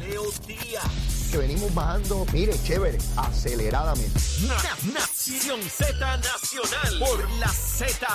Leo 0.00 0.24
Díaz. 0.46 0.84
Que 1.30 1.38
venimos 1.38 1.72
bajando, 1.74 2.26
mire, 2.32 2.54
chévere, 2.64 2.98
aceleradamente. 3.16 4.18
Na- 4.46 4.92
Nación 4.92 5.60
Z 5.62 5.92
Nacional 6.18 6.98
por 6.98 7.30
la 7.38 7.48
Z. 7.48 8.06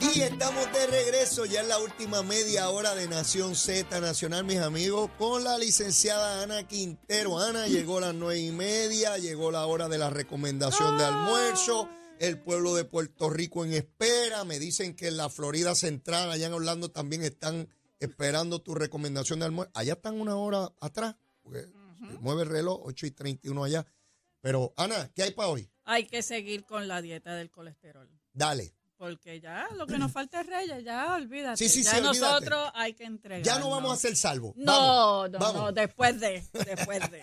Y 0.00 0.22
estamos 0.22 0.72
de 0.72 0.86
regreso 0.86 1.44
ya 1.44 1.60
en 1.60 1.68
la 1.68 1.78
última 1.78 2.22
media 2.22 2.70
hora 2.70 2.94
de 2.94 3.06
Nación 3.06 3.54
Z 3.54 4.00
Nacional, 4.00 4.44
mis 4.44 4.58
amigos, 4.58 5.10
con 5.18 5.44
la 5.44 5.58
licenciada 5.58 6.42
Ana 6.42 6.66
Quintero. 6.66 7.38
Ana, 7.38 7.66
llegó 7.66 8.00
las 8.00 8.14
nueve 8.14 8.40
y 8.40 8.50
media, 8.50 9.18
llegó 9.18 9.50
la 9.50 9.66
hora 9.66 9.88
de 9.88 9.98
la 9.98 10.10
recomendación 10.10 10.96
de 10.98 11.04
almuerzo. 11.04 11.88
El 12.18 12.40
pueblo 12.40 12.74
de 12.74 12.84
Puerto 12.84 13.28
Rico 13.28 13.64
en 13.64 13.74
espera. 13.74 14.44
Me 14.44 14.58
dicen 14.58 14.96
que 14.96 15.08
en 15.08 15.18
la 15.18 15.28
Florida 15.28 15.74
Central, 15.74 16.30
allá 16.30 16.46
en 16.46 16.54
Orlando, 16.54 16.90
también 16.90 17.22
están 17.22 17.68
esperando 18.00 18.60
tu 18.60 18.74
recomendación 18.74 19.38
de 19.40 19.46
almuerzo. 19.46 19.72
Allá 19.74 19.94
están 19.94 20.20
una 20.20 20.36
hora 20.36 20.68
atrás, 20.80 21.16
porque 21.42 21.66
mueve 22.20 22.42
el 22.42 22.48
reloj, 22.50 22.80
8 22.84 23.06
y 23.06 23.10
31 23.10 23.64
allá. 23.64 23.86
Pero, 24.40 24.72
Ana, 24.76 25.10
¿qué 25.14 25.22
hay 25.24 25.30
para 25.32 25.48
hoy? 25.48 25.68
Hay 25.84 26.06
que 26.06 26.22
seguir 26.22 26.64
con 26.64 26.88
la 26.88 27.00
dieta 27.02 27.34
del 27.34 27.50
colesterol. 27.50 28.08
Dale. 28.32 28.74
Porque 28.96 29.40
ya 29.40 29.68
lo 29.76 29.86
que 29.86 29.98
nos 29.98 30.10
falta 30.10 30.40
es 30.40 30.46
reyes, 30.46 30.82
ya 30.84 31.14
olvídate. 31.14 31.56
Sí, 31.56 31.68
sí, 31.68 31.82
ya 31.82 31.90
sí, 31.90 31.96
olvídate. 31.98 32.20
nosotros 32.20 32.70
hay 32.74 32.94
que 32.94 33.04
entregar. 33.04 33.44
Ya 33.44 33.58
no 33.58 33.70
vamos 33.70 33.92
a 33.92 33.96
ser 33.96 34.16
salvos. 34.16 34.54
No, 34.56 34.72
Vamos, 34.72 35.30
no, 35.32 35.38
vamos. 35.38 35.62
no, 35.62 35.72
después 35.72 36.18
de, 36.20 36.42
después 36.52 37.10
de. 37.10 37.22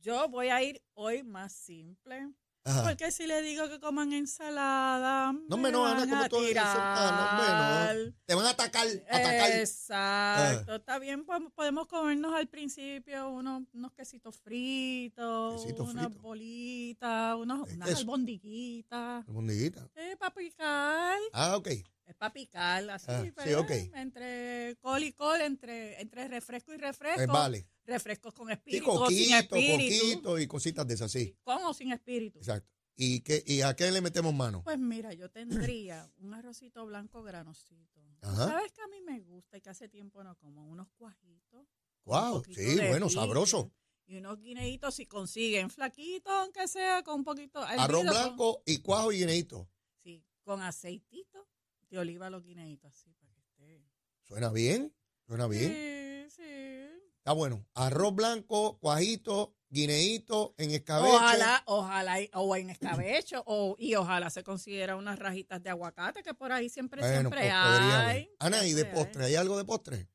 Yo 0.00 0.28
voy 0.28 0.48
a 0.48 0.62
ir 0.62 0.82
hoy 0.94 1.22
más 1.22 1.52
simple. 1.52 2.28
Ajá. 2.64 2.84
Porque 2.84 3.10
si 3.10 3.26
le 3.26 3.42
digo 3.42 3.68
que 3.68 3.80
coman 3.80 4.12
ensalada, 4.12 5.32
No, 5.48 5.56
me 5.56 5.72
no, 5.72 5.84
Ana, 5.84 6.06
como 6.08 6.28
todo 6.28 6.46
eso. 6.46 6.60
Ah, 6.62 7.10
no, 7.18 7.88
hombre, 7.90 8.04
no. 8.06 8.14
Te 8.24 8.34
van 8.36 8.46
a 8.46 8.50
atacar, 8.50 8.86
atacar. 8.86 9.50
Ah. 9.50 9.58
Exacto, 9.58 10.74
está 10.76 10.98
bien, 11.00 11.24
pues, 11.24 11.40
podemos 11.56 11.88
comernos 11.88 12.32
al 12.34 12.46
principio 12.46 13.30
unos, 13.30 13.62
unos 13.72 13.92
quesitos 13.92 14.38
fritos, 14.38 15.60
Quesitos 15.62 15.88
unas 15.88 16.14
bolitas, 16.20 17.34
unos, 17.36 17.64
¿Qué 17.66 17.70
es 17.72 17.76
unas 17.76 17.98
albondiguitas. 17.98 19.26
Albondiguita. 19.26 19.88
Eh, 19.96 20.16
para 20.16 20.32
picar, 20.34 21.18
Ah, 21.32 21.56
ok. 21.56 21.68
Es 22.06 22.14
para 22.16 22.32
picar, 22.32 22.88
así, 22.90 23.06
Ah, 23.08 23.22
sí, 23.22 23.30
¿verdad? 23.30 23.60
ok. 23.60 23.70
Entre 23.94 24.76
col 24.80 25.02
y 25.04 25.12
col, 25.12 25.40
entre, 25.40 26.00
entre 26.00 26.28
refresco 26.28 26.72
y 26.74 26.76
refresco. 26.76 27.20
Eh, 27.22 27.26
vale. 27.26 27.68
Refrescos 27.84 28.32
con 28.34 28.48
Sí, 28.48 28.52
espíritu 28.54 28.84
sin 28.90 28.98
coquito, 28.98 29.56
espíritu. 29.56 30.04
coquito 30.06 30.38
y 30.38 30.46
cositas 30.46 30.86
de 30.86 30.94
esas, 30.94 31.10
sí. 31.12 31.36
Con 31.42 31.62
o 31.64 31.74
sin 31.74 31.92
espíritu. 31.92 32.38
Exacto. 32.38 32.68
¿Y, 32.94 33.20
qué, 33.20 33.42
¿Y 33.46 33.62
a 33.62 33.74
qué 33.74 33.90
le 33.90 34.00
metemos 34.00 34.34
mano? 34.34 34.62
Pues 34.62 34.78
mira, 34.78 35.12
yo 35.14 35.30
tendría 35.30 36.10
un 36.18 36.34
arrocito 36.34 36.84
blanco 36.86 37.22
granosito. 37.22 38.00
Ajá. 38.20 38.48
¿Sabes 38.48 38.72
que 38.72 38.82
a 38.82 38.86
mí 38.88 39.00
me 39.00 39.20
gusta 39.20 39.56
y 39.56 39.60
que 39.60 39.70
hace 39.70 39.88
tiempo 39.88 40.22
no 40.22 40.36
como? 40.36 40.68
Unos 40.68 40.88
cuajitos. 40.98 41.66
Wow, 42.04 42.42
sí, 42.44 42.76
bueno, 42.76 43.06
pique, 43.06 43.18
sabroso. 43.18 43.72
Y 44.06 44.16
unos 44.16 44.38
guineitos 44.40 44.94
si 44.96 45.06
consiguen 45.06 45.70
flaquitos, 45.70 46.32
aunque 46.32 46.68
sea 46.68 47.02
con 47.02 47.16
un 47.20 47.24
poquito. 47.24 47.60
Arroz 47.60 48.02
blanco 48.04 48.62
y 48.66 48.78
cuajo 48.78 49.10
y 49.12 49.18
guineito. 49.20 49.68
Sí, 50.04 50.22
con 50.42 50.60
aceitito 50.60 51.48
de 51.92 51.98
oliva 51.98 52.30
los 52.30 52.42
guineitos, 52.42 52.90
así 52.90 53.12
para 53.12 53.32
que 53.34 53.40
esté. 53.42 53.84
¿Suena 54.22 54.50
bien? 54.50 54.94
¿Suena 55.26 55.46
bien? 55.46 56.26
Sí, 56.28 56.36
sí. 56.42 56.88
Está 57.18 57.32
bueno. 57.32 57.66
Arroz 57.74 58.14
blanco, 58.14 58.78
cuajito, 58.80 59.54
guineito 59.68 60.54
en 60.56 60.70
escabeche. 60.70 61.14
Ojalá, 61.14 61.62
ojalá, 61.66 62.18
o 62.32 62.56
en 62.56 62.70
escabecho, 62.70 63.42
o, 63.46 63.76
y 63.78 63.94
ojalá 63.94 64.30
se 64.30 64.42
considera 64.42 64.96
unas 64.96 65.18
rajitas 65.18 65.62
de 65.62 65.68
aguacate, 65.68 66.22
que 66.22 66.32
por 66.32 66.50
ahí 66.50 66.70
siempre, 66.70 67.02
Bueno, 67.02 67.20
siempre 67.20 67.40
pues 67.40 67.52
hay. 67.52 68.30
Ana, 68.38 68.66
¿y 68.66 68.72
de 68.72 68.86
postre? 68.86 69.26
¿Hay 69.26 69.34
algo 69.34 69.58
de 69.58 69.64
postre? 69.66 70.08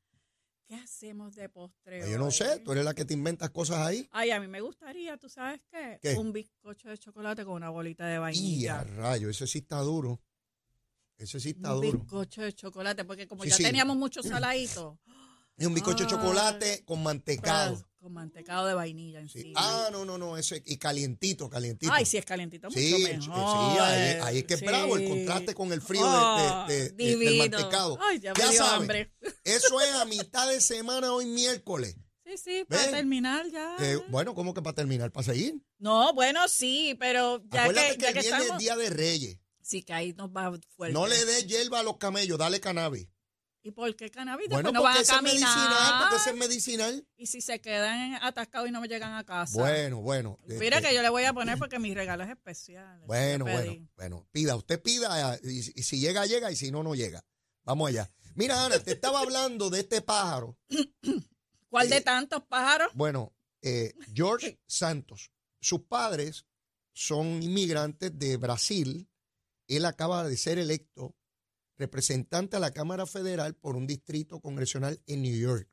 ¿Qué 0.66 0.74
hacemos 0.74 1.34
de 1.36 1.48
postre? 1.48 2.00
Pues 2.00 2.10
yo 2.10 2.18
no 2.18 2.30
sé, 2.30 2.58
tú 2.58 2.72
eres 2.72 2.84
la 2.84 2.92
que 2.92 3.04
te 3.06 3.14
inventas 3.14 3.50
cosas 3.50 3.78
ahí. 3.78 4.06
Ay, 4.10 4.32
a 4.32 4.40
mí 4.40 4.48
me 4.48 4.60
gustaría, 4.60 5.16
¿tú 5.16 5.28
sabes 5.28 5.62
qué? 5.70 5.98
¿Qué? 6.02 6.16
Un 6.16 6.32
bizcocho 6.32 6.90
de 6.90 6.98
chocolate 6.98 7.44
con 7.44 7.54
una 7.54 7.70
bolita 7.70 8.04
de 8.06 8.14
Y 8.14 8.16
a 8.16 8.20
vainilla. 8.20 8.84
rayo, 8.84 9.30
ese 9.30 9.46
sí 9.46 9.58
está 9.60 9.78
duro. 9.78 10.20
Ese 11.18 11.40
sí 11.40 11.50
está 11.50 11.74
un 11.74 11.80
duro. 11.82 11.98
bizcocho 11.98 12.42
de 12.42 12.52
chocolate, 12.54 13.04
porque 13.04 13.26
como 13.26 13.42
Sí, 13.44 13.50
ya 13.50 13.56
sí. 13.56 13.62
teníamos 13.64 13.96
mucho 13.96 14.22
saladito, 14.22 14.98
Es 15.56 15.66
un 15.66 15.74
bizcocho 15.74 16.04
de 16.04 16.10
chocolate 16.10 16.84
con 16.84 17.02
mantecado. 17.02 17.82
con 17.98 18.12
mantecado 18.12 18.68
de 18.68 18.74
vainilla 18.74 19.18
Sí. 19.26 19.38
encima. 19.40 19.60
Ah, 19.60 19.88
no, 19.90 20.04
no, 20.04 20.16
no, 20.16 20.36
ese 20.38 20.62
y 20.64 20.76
calientito, 20.76 21.50
calientito. 21.50 21.92
Ay, 21.92 22.06
si 22.06 22.16
es 22.16 22.24
calientito, 22.24 22.70
Sí, 22.70 22.92
mucho 22.92 23.04
ch- 23.08 23.22
sí, 23.22 23.28
mejor. 23.28 23.80
ahí, 23.80 24.18
ahí 24.22 24.38
es 24.38 24.44
que 24.44 24.54
es 24.54 24.60
Sí. 24.60 24.66
bravo 24.66 24.96
el 24.96 25.08
contraste 25.08 25.54
con 25.54 25.72
el 25.72 25.82
frío 25.82 26.04
de- 26.04 26.08
Ah, 26.12 26.64
de, 26.68 26.74
de- 26.74 26.82
de- 26.90 26.90
del 26.92 27.18
divino. 27.18 27.58
mantecado. 27.58 27.98
Ay, 28.00 28.20
ya 28.20 28.32
me 28.34 28.40
dio 28.44 28.52
sabes. 28.52 28.72
hambre. 28.80 29.12
Eso 29.42 29.80
es 29.80 29.92
a 29.94 30.04
mitad 30.04 30.48
de 30.48 30.60
semana 30.60 31.12
hoy 31.12 31.26
miércoles. 31.26 31.96
Sí, 32.24 32.36
sí, 32.36 32.64
para 32.68 32.82
Ven. 32.82 32.90
terminar 32.92 33.46
ya. 33.50 33.74
Eh, 33.80 33.98
bueno, 34.10 34.34
¿cómo 34.36 34.54
que 34.54 34.62
para 34.62 34.74
terminar? 34.76 35.10
¿Para 35.10 35.24
seguir? 35.24 35.56
No, 35.78 36.12
bueno, 36.14 36.46
sí, 36.46 36.94
pero 37.00 37.42
ya 37.50 37.62
Acuérdate 37.64 37.92
que, 37.92 37.96
que, 37.96 38.02
ya 38.02 38.08
el 38.10 38.14
que 38.14 38.20
viernes 38.20 38.36
es 38.36 38.42
estamos... 38.44 38.62
día 38.62 38.76
de 38.76 38.90
reyes. 38.90 39.38
Sí, 39.68 39.82
que 39.82 39.92
ahí 39.92 40.14
nos 40.14 40.30
va 40.30 40.50
fuerte. 40.74 40.94
No 40.94 41.06
le 41.06 41.22
des 41.26 41.46
hierba 41.46 41.80
a 41.80 41.82
los 41.82 41.98
camellos, 41.98 42.38
dale 42.38 42.58
cannabis. 42.58 43.06
¿Y 43.62 43.70
por 43.70 43.94
qué 43.96 44.10
cannabis? 44.10 44.48
Bueno, 44.48 44.72
no 44.72 44.82
van 44.82 44.94
porque 44.94 45.00
a 45.00 45.02
ese 45.02 45.14
es 45.16 45.22
medicinal, 45.22 45.54
caminar. 45.54 46.08
porque 46.10 46.30
es 46.30 46.36
medicinal. 46.36 47.08
Y 47.18 47.26
si 47.26 47.42
se 47.42 47.60
quedan 47.60 48.14
atascados 48.22 48.66
y 48.66 48.72
no 48.72 48.80
me 48.80 48.88
llegan 48.88 49.12
a 49.12 49.24
casa. 49.24 49.58
Bueno, 49.60 50.00
bueno. 50.00 50.38
Mira 50.46 50.78
este, 50.78 50.88
que 50.88 50.94
yo 50.94 51.02
le 51.02 51.10
voy 51.10 51.24
a 51.24 51.34
poner 51.34 51.58
porque 51.58 51.78
mi 51.78 51.92
regalo 51.92 52.24
es 52.24 52.30
especial. 52.30 53.02
Bueno, 53.06 53.44
bueno, 53.44 53.86
bueno. 53.94 54.26
Pida, 54.32 54.56
usted 54.56 54.80
pida 54.80 55.34
eh, 55.34 55.40
y, 55.44 55.58
y 55.80 55.82
si 55.82 56.00
llega, 56.00 56.24
llega 56.24 56.50
y 56.50 56.56
si 56.56 56.70
no, 56.70 56.82
no 56.82 56.94
llega. 56.94 57.22
Vamos 57.64 57.90
allá. 57.90 58.10
Mira, 58.36 58.64
Ana, 58.64 58.78
te 58.78 58.92
estaba 58.92 59.20
hablando 59.20 59.68
de 59.68 59.80
este 59.80 60.00
pájaro. 60.00 60.56
¿Cuál 61.68 61.88
Eh, 61.88 61.96
de 61.96 62.00
tantos 62.00 62.42
pájaros? 62.44 62.88
Bueno, 62.94 63.34
eh, 63.60 63.92
George 64.14 64.58
Santos. 64.66 65.30
Sus 65.60 65.82
padres 65.82 66.46
son 66.94 67.42
inmigrantes 67.42 68.18
de 68.18 68.38
Brasil. 68.38 69.06
Él 69.68 69.84
acaba 69.84 70.26
de 70.26 70.36
ser 70.36 70.58
electo 70.58 71.14
representante 71.76 72.56
a 72.56 72.60
la 72.60 72.72
Cámara 72.72 73.06
Federal 73.06 73.54
por 73.54 73.76
un 73.76 73.86
distrito 73.86 74.40
congresional 74.40 75.00
en 75.06 75.22
New 75.22 75.36
York. 75.36 75.70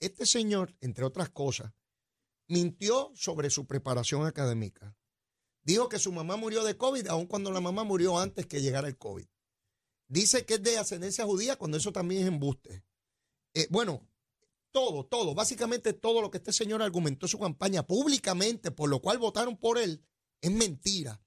Este 0.00 0.24
señor, 0.24 0.74
entre 0.80 1.04
otras 1.04 1.28
cosas, 1.28 1.72
mintió 2.48 3.12
sobre 3.14 3.50
su 3.50 3.66
preparación 3.66 4.26
académica. 4.26 4.96
Dijo 5.62 5.88
que 5.88 5.98
su 5.98 6.10
mamá 6.12 6.36
murió 6.36 6.64
de 6.64 6.76
COVID, 6.76 7.06
aun 7.08 7.26
cuando 7.26 7.50
la 7.50 7.60
mamá 7.60 7.84
murió 7.84 8.18
antes 8.18 8.46
que 8.46 8.62
llegara 8.62 8.88
el 8.88 8.98
COVID. 8.98 9.26
Dice 10.08 10.44
que 10.44 10.54
es 10.54 10.62
de 10.62 10.78
ascendencia 10.78 11.24
judía, 11.24 11.56
cuando 11.56 11.76
eso 11.76 11.92
también 11.92 12.22
es 12.22 12.28
embuste. 12.28 12.84
Eh, 13.54 13.66
bueno, 13.70 14.08
todo, 14.72 15.06
todo, 15.06 15.34
básicamente 15.34 15.92
todo 15.92 16.20
lo 16.20 16.30
que 16.30 16.38
este 16.38 16.52
señor 16.52 16.82
argumentó 16.82 17.26
en 17.26 17.30
su 17.30 17.38
campaña 17.38 17.86
públicamente, 17.86 18.70
por 18.70 18.88
lo 18.90 19.00
cual 19.00 19.18
votaron 19.18 19.56
por 19.56 19.78
él, 19.78 20.04
es 20.40 20.50
mentira. 20.50 21.20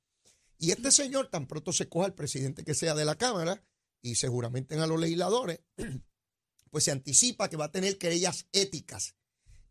Y 0.58 0.72
este 0.72 0.92
señor, 0.92 1.28
tan 1.28 1.48
pronto 1.48 1.72
se 1.74 1.90
coja 1.90 2.06
al 2.06 2.14
presidente 2.14 2.64
que 2.64 2.74
sea 2.74 2.96
de 2.96 3.06
la 3.06 3.16
Cámara 3.16 3.64
y 4.02 4.16
seguramente 4.16 4.80
a 4.80 4.88
los 4.88 5.00
legisladores, 5.00 5.60
pues 6.72 6.84
se 6.84 6.92
anticipa 6.92 7.50
que 7.50 7.58
va 7.58 7.66
a 7.66 7.72
tener 7.72 7.98
querellas 7.98 8.48
éticas 8.52 9.16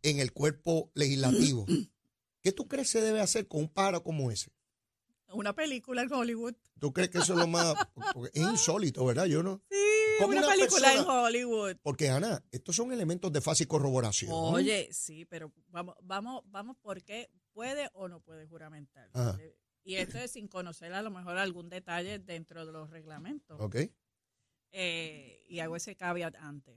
en 0.03 0.21
el 0.21 0.33
cuerpo 0.33 0.91
legislativo. 0.95 1.67
¿Qué 2.43 2.53
tú 2.53 2.69
crees 2.69 2.91
se 2.91 3.01
debe 3.01 3.21
hacer 3.21 3.49
con 3.49 3.61
un 3.61 3.69
pájaro 3.69 4.03
como 4.03 4.31
ese? 4.31 4.53
Una 5.29 5.55
película 5.55 6.03
en 6.03 6.13
Hollywood. 6.13 6.55
¿Tú 6.79 6.93
crees 6.93 7.11
que 7.11 7.19
eso 7.19 7.33
es 7.33 7.39
lo 7.39 7.47
más... 7.47 7.75
es 8.33 8.43
insólito, 8.43 9.05
¿verdad? 9.05 9.27
Yo 9.27 9.43
no... 9.43 9.63
Sí, 10.15 10.21
Como 10.21 10.31
una, 10.31 10.47
una 10.47 10.55
película 10.55 10.95
en 10.95 11.01
Hollywood. 11.01 11.77
Porque, 11.83 12.09
Ana, 12.09 12.41
estos 12.53 12.77
son 12.77 12.93
elementos 12.93 13.33
de 13.33 13.41
fácil 13.41 13.67
corroboración. 13.67 14.31
Oye, 14.33 14.89
sí, 14.93 15.25
pero 15.25 15.53
vamos, 15.71 15.97
vamos, 16.03 16.45
vamos, 16.47 16.77
¿por 16.81 17.03
qué 17.03 17.31
puede 17.53 17.91
o 17.95 18.07
no 18.07 18.21
puede 18.21 18.47
juramentar? 18.47 19.11
Ajá. 19.13 19.37
Y 19.85 19.97
esto 19.97 20.19
es 20.19 20.33
sin 20.33 20.49
conocer 20.49 20.93
a 20.95 21.03
lo 21.03 21.11
mejor 21.11 21.37
algún 21.37 21.69
detalle 21.69 22.19
dentro 22.19 22.65
de 22.65 22.73
los 22.73 22.91
reglamentos. 22.91 23.61
¿Ok? 23.61 23.77
Eh, 24.73 25.45
y 25.47 25.61
hago 25.61 25.77
ese 25.77 25.95
caveat 25.95 26.35
antes. 26.37 26.77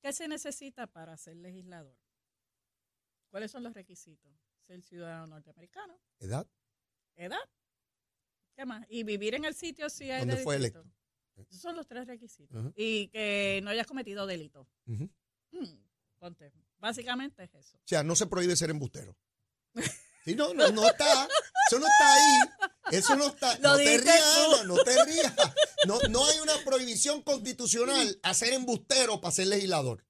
¿Qué 0.00 0.12
se 0.12 0.28
necesita 0.28 0.86
para 0.86 1.16
ser 1.16 1.36
legislador? 1.36 1.96
¿Cuáles 3.30 3.50
son 3.50 3.62
los 3.64 3.74
requisitos? 3.74 4.30
Ser 4.66 4.82
ciudadano 4.82 5.26
norteamericano, 5.26 5.98
¿Edad? 6.18 6.46
edad, 7.14 7.38
¿qué 8.54 8.66
más? 8.66 8.86
Y 8.88 9.04
vivir 9.04 9.34
en 9.34 9.44
el 9.44 9.54
sitio 9.54 9.88
si 9.88 10.10
hay 10.10 10.20
¿Dónde 10.20 10.36
de 10.36 10.42
fue 10.42 10.56
electo? 10.56 10.84
Esos 11.36 11.60
son 11.60 11.76
los 11.76 11.86
tres 11.86 12.06
requisitos. 12.06 12.72
Y 12.76 13.08
que 13.08 13.60
no 13.62 13.70
hayas 13.70 13.86
cometido 13.86 14.26
delito. 14.26 14.68
Hmm, 14.84 15.06
ponte. 16.18 16.52
Básicamente 16.78 17.44
es 17.44 17.54
eso. 17.54 17.76
O 17.78 17.86
sea, 17.86 18.02
no 18.02 18.14
se 18.16 18.26
prohíbe 18.26 18.56
ser 18.56 18.70
embustero. 18.70 19.16
Sí, 20.26 20.34
no, 20.34 20.52
no, 20.52 20.68
no 20.70 20.86
está. 20.86 21.28
Eso 21.70 21.78
no 21.78 21.86
está 21.86 22.14
ahí. 22.14 22.40
Eso 22.90 23.16
no 23.16 23.28
está. 23.28 23.56
Lo 23.60 23.70
no 23.70 23.76
te 23.76 23.96
rías. 23.98 24.24
Ana, 24.52 24.64
no 24.64 24.76
te 24.78 25.04
rías. 25.04 25.32
No, 25.86 25.98
no 26.10 26.26
hay 26.26 26.38
una 26.40 26.52
prohibición 26.64 27.22
constitucional 27.22 28.18
a 28.22 28.34
ser 28.34 28.52
embustero 28.52 29.20
para 29.20 29.32
ser 29.32 29.46
legislador, 29.46 30.04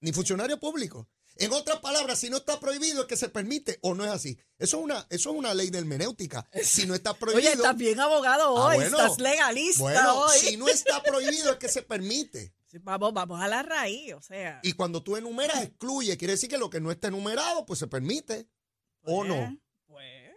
ni 0.00 0.12
funcionario 0.12 0.58
público. 0.60 1.08
En 1.36 1.52
otras 1.52 1.78
palabras, 1.78 2.18
si 2.18 2.28
no 2.28 2.36
está 2.36 2.60
prohibido 2.60 3.02
es 3.02 3.06
que 3.06 3.16
se 3.16 3.28
permite 3.30 3.78
o 3.82 3.94
no 3.94 4.04
es 4.04 4.10
así. 4.10 4.36
Eso 4.58 4.76
es 4.78 4.84
una, 4.84 5.06
eso 5.08 5.30
es 5.30 5.36
una 5.36 5.54
ley 5.54 5.70
de 5.70 5.78
hermenéutica. 5.78 6.46
Si 6.62 6.84
no 6.86 6.94
está 6.94 7.14
prohibido. 7.14 7.38
Oye, 7.48 7.52
estás 7.52 7.76
bien 7.76 7.98
abogado 8.00 8.58
Ah, 8.58 8.66
hoy, 8.66 8.76
bueno. 8.76 8.98
estás 8.98 9.18
legalista 9.18 9.82
Bueno, 9.82 10.20
hoy. 10.20 10.38
si 10.38 10.56
no 10.58 10.68
está 10.68 11.02
prohibido 11.02 11.52
es 11.52 11.58
que 11.58 11.68
se 11.68 11.82
permite. 11.82 12.52
Vamos, 12.82 13.14
vamos 13.14 13.40
a 13.40 13.48
la 13.48 13.62
raíz, 13.62 14.12
o 14.14 14.20
sea. 14.20 14.60
Y 14.62 14.74
cuando 14.74 15.02
tú 15.02 15.16
enumeras, 15.16 15.62
excluye. 15.62 16.16
Quiere 16.18 16.34
decir 16.34 16.50
que 16.50 16.58
lo 16.58 16.68
que 16.70 16.80
no 16.80 16.90
está 16.90 17.08
enumerado, 17.08 17.64
pues 17.64 17.78
se 17.78 17.86
permite. 17.86 18.48
¿O 19.02 19.16
pues, 19.18 19.28
no? 19.28 19.58
Pues, 19.86 20.30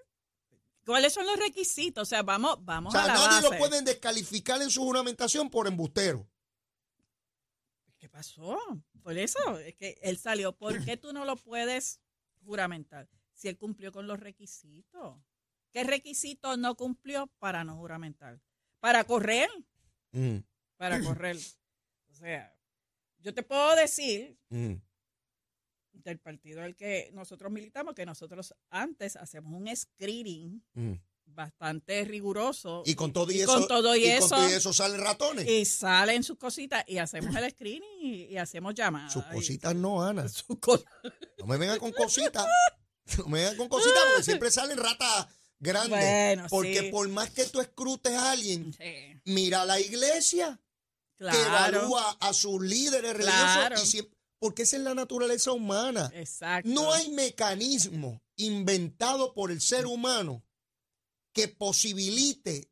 ¿cuáles 0.85 1.13
son 1.13 1.25
los 1.25 1.37
requisitos? 1.37 2.03
O 2.03 2.05
sea, 2.05 2.23
vamos, 2.23 2.53
O 2.55 2.61
vamos 2.61 2.93
sea, 2.93 3.03
a 3.03 3.07
la 3.07 3.13
nadie 3.13 3.27
base. 3.41 3.49
lo 3.49 3.57
pueden 3.57 3.85
descalificar 3.85 4.61
en 4.61 4.69
su 4.69 4.81
juramentación 4.83 5.49
por 5.49 5.67
embustero. 5.67 6.27
¿Qué 7.97 8.09
pasó? 8.09 8.57
Por 9.01 9.17
eso, 9.17 9.59
es 9.59 9.75
que 9.75 9.97
él 10.01 10.17
salió. 10.17 10.55
¿Por 10.55 10.83
qué 10.83 10.97
tú 10.97 11.13
no 11.13 11.25
lo 11.25 11.35
puedes 11.37 11.99
juramentar? 12.45 13.09
Si 13.33 13.47
él 13.47 13.57
cumplió 13.57 13.91
con 13.91 14.07
los 14.07 14.19
requisitos. 14.19 15.17
¿Qué 15.71 15.83
requisito 15.83 16.55
no 16.57 16.75
cumplió 16.75 17.27
para 17.39 17.63
no 17.63 17.75
juramentar? 17.77 18.39
Para 18.79 19.03
correr, 19.05 19.49
Mm, 20.11 20.37
para 20.77 20.99
correr. 21.03 21.37
O 22.09 22.13
sea, 22.13 22.55
yo 23.19 23.33
te 23.33 23.41
puedo 23.41 23.75
decir 23.75 24.37
mm. 24.49 24.73
Del 25.93 26.19
partido 26.19 26.61
al 26.61 26.75
que 26.75 27.09
nosotros 27.13 27.51
militamos 27.51 27.93
que 27.95 28.05
nosotros 28.05 28.53
antes 28.69 29.15
hacemos 29.15 29.53
un 29.53 29.73
screening 29.75 30.61
Mm. 30.73 30.93
bastante 31.25 32.03
riguroso. 32.03 32.83
Y 32.85 32.95
con 32.95 33.13
todo 33.13 33.31
y, 33.31 33.35
y 33.37 33.41
eso, 33.41 33.53
con 33.53 33.67
todo 33.67 33.95
y, 33.95 34.01
con 34.03 34.11
eso, 34.11 34.29
todo 34.29 34.49
y 34.49 34.53
eso 34.53 34.73
salen 34.73 34.99
ratones. 35.01 35.47
y 35.47 35.65
salen 35.65 36.23
sus 36.23 36.37
cositas 36.37 36.83
y 36.87 36.97
hacemos 36.97 37.35
el 37.35 37.49
screening 37.51 38.01
y, 38.01 38.23
y 38.25 38.37
hacemos 38.37 38.73
llamadas. 38.73 39.13
Sus 39.13 39.23
y- 39.31 39.33
cositas 39.33 39.75
no, 39.75 40.03
Ana. 40.03 40.27
sus. 40.29 40.57
No 41.37 41.45
me 41.45 41.57
vengan 41.57 41.79
con 41.79 41.91
cositas. 41.91 42.45
No 43.17 43.25
me 43.27 43.39
vengan 43.39 43.57
con 43.57 43.67
cositas 43.69 43.99
porque 44.09 44.23
siempre 44.23 44.51
salen 44.51 44.77
ratas 44.77 45.27
grandes. 45.59 45.89
Bueno, 45.91 46.45
porque 46.49 46.79
sí. 46.81 46.89
por 46.91 47.07
más 47.09 47.29
que 47.29 47.45
tú 47.45 47.61
escrutes 47.61 48.13
a 48.13 48.31
alguien, 48.31 48.73
Sí, 48.73 49.21
mira 49.25 49.61
a 49.61 49.65
la 49.65 49.79
iglesia 49.79 50.59
que 51.17 51.25
claro. 51.25 51.77
evalúa 51.79 52.17
a 52.19 52.33
sus 52.33 52.61
líderes 52.61 53.13
religiosos. 53.13 53.55
Claro. 53.55 53.75
Y 53.81 53.85
siempre- 53.85 54.12
porque 54.43 54.63
esa 54.63 54.75
es 54.75 54.83
la 54.83 54.93
naturaleza 54.93 55.53
humana. 55.53 56.11
Exacto. 56.13 56.69
No 56.69 56.91
hay 56.91 57.09
mecanismo 57.11 58.21
inventado 58.35 59.33
por 59.33 59.51
el 59.51 59.61
ser 59.61 59.85
humano 59.85 60.43
que 61.31 61.47
posibilite 61.47 62.69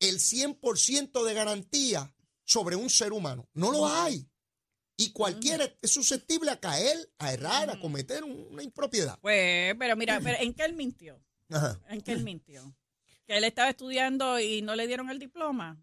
el 0.00 0.18
100% 0.18 1.24
de 1.24 1.32
garantía 1.32 2.14
sobre 2.44 2.76
un 2.76 2.90
ser 2.90 3.14
humano. 3.14 3.48
No 3.54 3.72
lo 3.72 3.86
hay. 3.86 4.28
Y 4.98 5.12
cualquiera 5.12 5.64
es 5.80 5.90
susceptible 5.90 6.50
a 6.50 6.60
caer, 6.60 7.10
a 7.18 7.32
errar, 7.32 7.70
a 7.70 7.80
cometer 7.80 8.22
un- 8.22 8.46
una 8.50 8.62
impropiedad. 8.62 9.18
Pues, 9.22 9.74
pero 9.78 9.96
mira, 9.96 10.20
pero 10.20 10.36
¿en 10.40 10.52
qué 10.52 10.64
él 10.66 10.74
mintió? 10.74 11.24
Ajá. 11.48 11.80
¿En 11.88 12.02
qué 12.02 12.12
él 12.12 12.22
mintió? 12.22 12.76
Que 13.26 13.38
él 13.38 13.44
estaba 13.44 13.70
estudiando 13.70 14.38
y 14.38 14.60
no 14.60 14.76
le 14.76 14.86
dieron 14.86 15.08
el 15.08 15.18
diploma. 15.18 15.82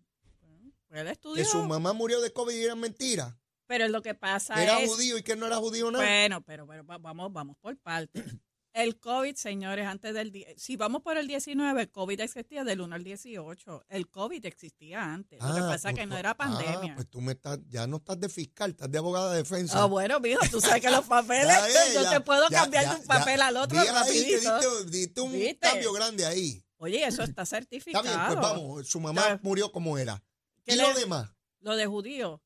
Pues 0.87 1.01
él 1.01 1.07
estudió. 1.07 1.43
Que 1.43 1.49
su 1.49 1.63
mamá 1.63 1.93
murió 1.93 2.21
de 2.21 2.31
COVID 2.31 2.55
y 2.55 2.61
era 2.63 2.75
mentira. 2.75 3.40
Pero 3.71 3.87
lo 3.87 4.01
que 4.01 4.13
pasa 4.15 4.61
Era 4.61 4.81
es. 4.81 4.89
judío 4.89 5.17
y 5.17 5.23
que 5.23 5.37
no 5.37 5.47
era 5.47 5.55
judío 5.55 5.89
nada. 5.91 6.03
Bueno, 6.03 6.41
pero, 6.43 6.67
pero 6.67 6.85
va- 6.85 6.97
vamos, 6.97 7.31
vamos 7.31 7.55
por 7.61 7.77
partes. 7.77 8.21
El 8.73 8.99
COVID, 8.99 9.35
señores, 9.35 9.85
antes 9.87 10.13
del... 10.13 10.45
Si 10.57 10.75
vamos 10.77 11.01
por 11.01 11.17
el 11.17 11.27
19, 11.27 11.81
el 11.81 11.89
COVID 11.91 12.19
existía 12.21 12.63
del 12.63 12.79
1 12.81 12.95
al 12.95 13.03
18. 13.03 13.85
El 13.89 14.09
COVID 14.09 14.45
existía 14.45 15.03
antes. 15.13 15.39
lo 15.41 15.53
que 15.55 15.59
Ah, 15.61 15.67
pasa 15.67 15.89
es 15.89 15.95
que 15.95 16.01
pues, 16.01 16.09
no 16.09 16.17
era 16.17 16.35
pandemia. 16.35 16.91
Ah, 16.93 16.95
pues 16.95 17.09
tú 17.09 17.19
me 17.21 17.33
estás, 17.33 17.59
ya 17.67 17.85
no 17.87 17.97
estás 17.97 18.17
de 18.19 18.27
fiscal, 18.29 18.71
estás 18.71 18.89
de 18.91 18.97
abogada 18.97 19.31
de 19.31 19.37
defensa. 19.39 19.81
Ah, 19.81 19.85
bueno, 19.85 20.19
mijo, 20.21 20.39
tú 20.51 20.59
sabes 20.61 20.81
que 20.81 20.89
los 20.89 21.05
papeles, 21.07 21.47
Ya, 21.47 21.67
eh, 21.67 21.91
yo 21.95 22.03
ya, 22.03 22.09
te 22.11 22.19
puedo 22.21 22.47
ya, 22.49 22.61
cambiar 22.61 22.83
ya, 22.85 22.93
de 22.93 22.99
un 23.01 23.05
papel 23.07 23.37
ya. 23.39 23.47
al 23.47 23.57
otro 23.57 23.75
Di 23.81 23.87
ahí 23.87 23.93
que 23.93 23.99
rapidito. 23.99 24.57
Diste, 24.59 24.89
diste 24.97 25.21
un 25.21 25.31
¿Viste? 25.33 25.57
cambio 25.59 25.91
grande 25.93 26.25
ahí. 26.25 26.63
Oye, 26.77 27.05
eso 27.05 27.23
está 27.23 27.41
Está 27.41 27.45
certificado. 27.45 28.03
bien, 28.03 28.19
pues 28.27 28.39
vamos, 28.39 28.87
su 28.87 28.99
mamá 29.01 29.21
Ya. 29.21 29.39
murió 29.43 29.69
como 29.73 29.97
era. 29.97 30.23
¿Qué 30.63 30.75
¿Y 30.75 30.77
lo 30.77 30.93
demás? 30.93 31.29
Lo 31.59 31.75
de 31.75 31.85
judío. 31.87 32.41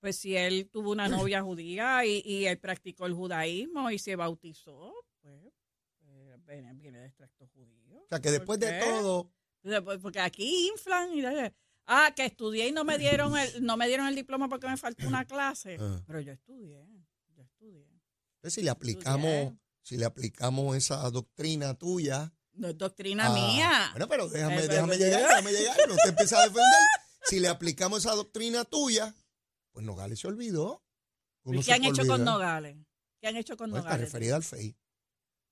Pues 0.00 0.16
si 0.16 0.36
él 0.36 0.68
tuvo 0.70 0.90
una 0.92 1.08
novia 1.08 1.42
judía 1.42 2.04
y, 2.04 2.22
y 2.24 2.46
él 2.46 2.58
practicó 2.58 3.06
el 3.06 3.14
judaísmo 3.14 3.90
y 3.90 3.98
se 3.98 4.14
bautizó, 4.16 4.92
pues 5.22 5.34
eh, 6.06 6.36
viene, 6.46 6.74
viene 6.74 6.98
de 7.00 7.06
extracto 7.06 7.48
judío. 7.54 7.96
O 8.04 8.08
sea, 8.08 8.20
que 8.20 8.30
después 8.30 8.58
¿Por 8.58 8.68
de 8.68 8.80
todo, 8.80 9.30
Después- 9.62 9.98
Porque 10.00 10.20
aquí 10.20 10.68
inflan 10.68 11.12
y 11.12 11.22
ah, 11.86 12.12
que 12.14 12.24
estudié 12.26 12.68
y 12.68 12.72
no 12.72 12.84
me 12.84 12.98
dieron 12.98 13.36
el, 13.36 13.64
no 13.64 13.76
me 13.76 13.88
dieron 13.88 14.06
el 14.06 14.14
diploma 14.14 14.48
porque 14.48 14.68
me 14.68 14.76
faltó 14.76 15.08
una 15.08 15.24
clase. 15.24 15.76
Ah. 15.80 16.02
Pero 16.06 16.20
yo 16.20 16.32
estudié, 16.32 16.86
yo 17.34 17.42
estudié. 17.42 17.86
pues, 18.40 18.54
si 18.54 18.62
le 18.62 18.70
aplicamos, 18.70 19.24
Estudié. 19.30 19.58
si 19.82 19.96
le 19.96 20.04
aplicamos 20.04 20.76
esa 20.76 21.10
doctrina 21.10 21.74
tuya. 21.74 22.32
No 22.52 22.68
es 22.68 22.78
doctrina 22.78 23.28
mía. 23.30 23.88
Bueno, 23.92 24.08
pero 24.08 24.28
déjame, 24.28 24.58
Eh, 24.64 24.68
déjame 24.68 24.96
llegar, 24.98 25.22
déjame 25.28 25.52
llegar, 25.52 25.76
no 25.88 25.96
te 25.96 26.08
empiezas 26.10 26.38
a 26.38 26.42
defender. 26.42 26.80
Si 27.24 27.40
le 27.40 27.48
aplicamos 27.48 28.04
esa 28.04 28.14
doctrina 28.14 28.64
tuya, 28.64 29.12
pues 29.76 29.84
Nogales 29.84 30.18
se 30.18 30.26
olvidó. 30.26 30.82
Uno 31.42 31.60
¿Y 31.60 31.62
qué 31.62 31.74
han 31.74 31.84
hecho 31.84 32.06
con. 32.06 32.24
Nogales? 32.24 32.78
¿Qué 33.20 33.26
han 33.28 33.36
hecho 33.36 33.58
con 33.58 33.68
Pues 33.68 33.80
está 33.80 33.90
Nogales? 33.90 34.10
referida 34.10 34.36
al 34.36 34.42
FEI. 34.42 34.74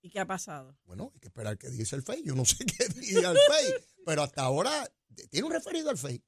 ¿Y 0.00 0.08
qué 0.08 0.18
ha 0.18 0.26
pasado? 0.26 0.78
Bueno, 0.86 1.10
hay 1.12 1.20
que 1.20 1.28
esperar 1.28 1.58
que 1.58 1.68
dice 1.68 1.94
el 1.94 2.02
FEI. 2.02 2.22
Yo 2.24 2.34
no 2.34 2.46
sé 2.46 2.64
qué 2.64 2.88
diga 2.88 3.32
el 3.32 3.36
FEI, 3.36 3.74
pero 4.06 4.22
hasta 4.22 4.40
ahora 4.40 4.90
tiene 5.28 5.46
un 5.46 5.52
referido 5.52 5.90
al 5.90 5.98
FEI. 5.98 6.24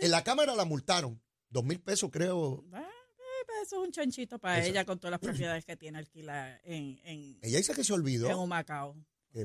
En 0.00 0.10
la 0.10 0.22
Cámara 0.22 0.54
la 0.54 0.66
multaron. 0.66 1.18
Dos 1.48 1.64
mil 1.64 1.80
pesos, 1.80 2.10
creo. 2.12 2.62
Ah, 2.74 2.82
eh, 2.82 3.62
Eso 3.62 3.80
es 3.80 3.86
un 3.86 3.90
chanchito 3.90 4.38
para 4.38 4.62
ella 4.62 4.84
con 4.84 4.98
todas 4.98 5.12
las 5.12 5.20
propiedades 5.20 5.64
que 5.64 5.78
tiene 5.78 5.96
alquiladas 5.96 6.60
en, 6.64 7.00
en, 7.04 7.38
Ella 7.40 7.56
dice 7.56 7.72
que 7.72 7.84
se 7.84 7.94
olvidó. 7.94 8.28
en 8.28 8.36
Humacao. 8.36 9.02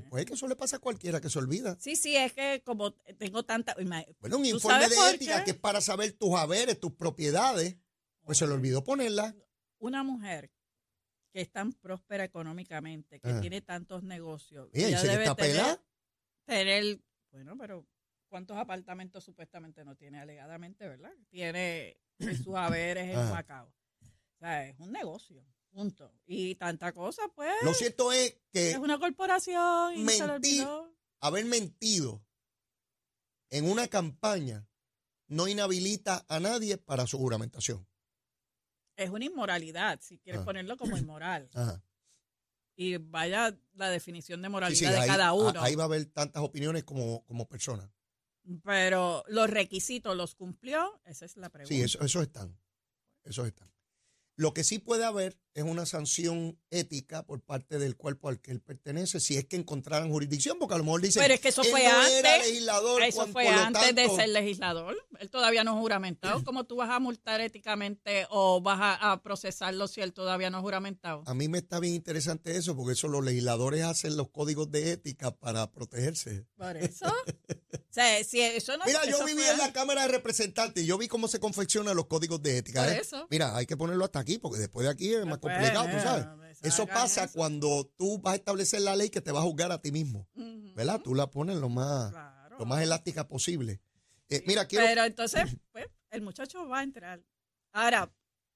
Pues 0.10 0.26
que 0.26 0.34
eso 0.34 0.48
le 0.48 0.56
pasa 0.56 0.78
a 0.78 0.80
cualquiera 0.80 1.20
que 1.20 1.30
se 1.30 1.40
olvida. 1.40 1.76
Sí, 1.80 1.96
sí, 1.96 2.16
es 2.16 2.34
que 2.34 2.62
como 2.64 2.94
tengo 2.94 3.44
tanta... 3.44 3.74
Bueno, 4.20 4.38
un 4.38 4.44
¿Tú 4.44 4.50
informe 4.50 4.88
de 4.88 4.96
ética 5.16 5.44
que 5.44 5.52
es 5.52 5.58
para 5.58 5.82
saber 5.82 6.12
tus 6.14 6.36
haberes, 6.36 6.80
tus 6.80 6.94
propiedades. 6.94 7.76
Pues 8.24 8.38
se 8.38 8.46
le 8.46 8.54
olvidó 8.54 8.84
ponerla. 8.84 9.36
Una 9.80 10.04
mujer 10.04 10.52
que 11.34 11.42
es 11.42 11.52
tan 11.52 11.74
próspera 11.74 12.24
económicamente, 12.24 13.20
que 13.20 13.30
Ah. 13.30 13.42
tiene 13.42 13.62
tantos 13.62 14.04
negocios, 14.04 14.70
que 14.72 14.80
debe 14.82 15.24
está 15.24 15.36
tener, 15.36 15.80
tener- 16.46 17.02
Bueno, 17.32 17.56
pero 17.58 17.88
¿cuántos 18.28 18.58
apartamentos 18.58 19.24
supuestamente 19.24 19.84
no 19.86 19.96
tiene 19.96 20.20
alegadamente, 20.20 20.88
verdad? 20.88 21.12
Tiene 21.30 21.98
sus 22.44 22.56
haberes 22.56 23.06
en 23.10 23.16
Ajá. 23.16 23.30
Humacao. 23.32 23.68
O 23.68 24.38
sea, 24.40 24.68
es 24.68 24.80
un 24.80 24.92
negocio, 24.92 25.44
punto. 25.70 26.14
Y 26.26 26.56
tanta 26.56 26.92
cosa, 26.92 27.24
pues, 27.36 27.54
Lo 27.64 27.74
cierto 27.74 28.12
es 28.12 28.36
que 28.52 28.72
es 28.72 28.78
una 28.78 29.00
corporación 29.00 29.94
y 29.96 30.08
se 30.10 30.28
mentir 30.28 30.68
haber 31.22 31.46
mentido 31.46 32.24
en 33.50 33.70
una 33.70 33.88
campaña 33.88 34.68
no 35.28 35.48
inhabilita 35.48 36.26
a 36.28 36.40
nadie 36.40 36.78
para 36.78 37.08
su 37.08 37.18
juramentación. 37.18 37.88
Es 38.96 39.10
una 39.10 39.26
inmoralidad, 39.26 40.00
si 40.02 40.20
quieres 40.20 40.42
ponerlo 40.42 40.76
como 40.76 40.98
inmoral. 40.98 41.50
Ajá. 41.54 41.84
Y 42.76 42.98
vaya 42.98 43.58
la 43.74 43.90
definición 43.90 44.42
de 44.42 44.50
moralidad 44.50 44.80
sí, 44.80 44.86
de 44.86 44.98
ahí, 44.98 45.08
cada 45.08 45.34
uno. 45.34 45.62
ahí 45.62 45.76
va 45.76 45.84
a 45.84 45.86
haber 45.88 46.06
tantas 46.06 46.42
opiniones 46.42 46.86
como, 46.86 47.26
como 47.26 47.48
personas. 47.48 47.90
Pero 48.64 49.24
los 49.28 49.50
requisitos 49.50 50.16
los 50.16 50.34
cumplió, 50.34 51.02
esa 51.06 51.26
es 51.26 51.36
la 51.36 51.50
pregunta. 51.50 51.76
Sí, 51.76 51.82
eso, 51.82 52.02
esos 52.02 52.24
están. 52.24 52.58
Esos 53.24 53.48
están. 53.48 53.70
Lo 54.36 54.54
que 54.54 54.64
sí 54.64 54.80
puede 54.80 55.04
haber 55.04 55.38
es 55.60 55.66
una 55.66 55.86
sanción 55.86 56.58
ética 56.70 57.24
por 57.24 57.42
parte 57.42 57.80
del 57.80 57.96
cuerpo 57.96 58.30
al 58.30 58.40
que 58.40 58.52
él 58.52 58.62
pertenece, 58.62 59.20
si 59.20 59.38
es 59.38 59.46
que 59.46 59.56
encontraran 59.56 60.10
jurisdicción, 60.10 60.58
porque 60.60 60.76
a 60.76 60.78
lo 60.78 60.84
mejor 60.84 61.02
dicen 61.02 61.22
Pero 61.22 61.34
es 61.34 61.40
que 61.40 61.50
eso 61.50 61.62
él 61.62 61.70
fue 61.70 61.84
no 61.84 62.06
era 62.08 62.38
legislador, 62.38 63.02
Eso 63.04 63.18
cuan- 63.18 63.32
fue 63.32 63.48
antes 63.48 63.96
de 63.96 64.10
ser 64.10 64.30
legislador. 64.30 64.96
Él 65.20 65.30
todavía 65.30 65.64
no 65.64 65.74
es 65.76 65.80
juramentado. 65.80 66.44
¿Cómo 66.46 66.66
tú 66.66 66.76
vas 66.76 66.90
a 66.90 67.00
multar 67.00 67.42
éticamente 67.42 68.26
o 68.30 68.62
vas 68.62 68.80
a, 68.80 69.12
a 69.12 69.22
procesarlo 69.22 69.88
si 69.88 70.02
él 70.02 70.14
todavía 70.14 70.50
no 70.50 70.58
es 70.58 70.62
juramentado? 70.62 71.24
A 71.26 71.34
mí 71.34 71.48
me 71.48 71.60
está 71.60 71.80
bien 71.80 71.94
interesante 71.96 72.56
eso, 72.58 72.76
porque 72.76 72.94
eso 72.94 73.08
los 73.08 73.24
legisladores 73.24 73.84
hacen 73.84 74.18
los 74.18 74.30
códigos 74.30 74.72
de 74.72 74.92
ética 74.92 75.32
para 75.32 75.72
protegerse. 75.72 76.46
Por 76.58 76.78
eso. 76.78 77.06
o 77.08 77.80
sea, 77.90 78.24
si 78.24 78.42
eso 78.42 78.78
no 78.78 78.86
Mira, 78.86 79.06
yo 79.06 79.26
viví 79.26 79.42
en 79.42 79.58
la. 79.58 79.70
Cámara 79.80 80.02
de 80.02 80.08
Representantes 80.10 80.84
y 80.84 80.88
yo 80.88 80.98
vi 80.98 81.08
cómo 81.08 81.28
se 81.28 81.40
confeccionan 81.40 81.96
los 81.96 82.08
códigos 82.08 82.42
de 82.42 82.58
ética. 82.58 82.84
Por 82.84 82.92
¿eh? 82.94 83.00
eso. 83.02 83.28
Mira, 83.30 83.56
hay 83.56 83.66
que 83.66 83.78
ponerlo 83.78 84.04
hasta 84.04 84.20
aquí, 84.20 84.38
porque 84.40 84.60
después 84.60 84.84
de 84.86 84.92
aquí 84.92 85.14
es 85.14 85.26
más 85.26 85.38
complicado, 85.50 85.86
tú 85.90 86.00
sabes. 86.04 86.26
me 86.62 86.68
Eso 86.70 86.86
pasa 86.88 87.24
eso. 87.26 87.34
cuando 87.34 87.92
tú 87.98 88.20
vas 88.20 88.34
a 88.34 88.38
establecer 88.38 88.82
la 88.82 88.96
ley 88.96 89.10
que 89.10 89.22
te 89.22 89.32
va 89.32 89.40
a 89.40 89.44
juzgar 89.44 89.72
a 89.72 89.82
ti 89.82 89.92
mismo, 89.92 90.28
¿verdad? 90.76 91.00
Tú 91.02 91.16
la 91.16 91.30
pones 91.30 91.58
lo 91.58 91.70
más, 91.70 92.12
Claro. 92.12 92.58
lo 92.60 92.66
más 92.66 92.82
elástica 92.82 93.28
posible. 93.28 93.82
Eh, 94.30 94.44
mira, 94.46 94.66
quiero... 94.68 94.86
Pero 94.86 95.04
entonces, 95.06 95.44
pues, 95.72 95.88
el 96.12 96.22
muchacho 96.22 96.68
va 96.68 96.80
a 96.80 96.84
entrar. 96.84 97.24
Ahora, 97.72 98.12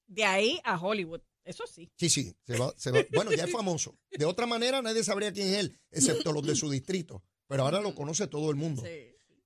de 0.06 0.24
ahí 0.24 0.60
a 0.64 0.78
Hollywood. 0.80 1.20
Eso 1.44 1.64
sí. 1.66 1.90
Sí, 1.96 2.08
sí, 2.08 2.34
se 2.46 2.56
va- 2.56 2.72
se 2.76 2.90
va- 2.90 3.04
bueno, 3.12 3.30
ya 3.32 3.44
es 3.44 3.50
famoso. 3.52 3.98
De 4.10 4.24
otra 4.24 4.46
manera 4.46 4.80
nadie 4.80 5.04
sabría 5.04 5.30
quién 5.32 5.48
es 5.48 5.56
él, 5.58 5.78
excepto 5.90 6.32
los 6.32 6.42
de 6.46 6.54
su 6.56 6.70
distrito. 6.70 7.22
Pero 7.46 7.64
ahora 7.64 7.80
lo 7.82 7.94
conoce 7.94 8.26
todo 8.28 8.48
el 8.50 8.56
mundo. 8.56 8.80
Sí. 8.82 8.88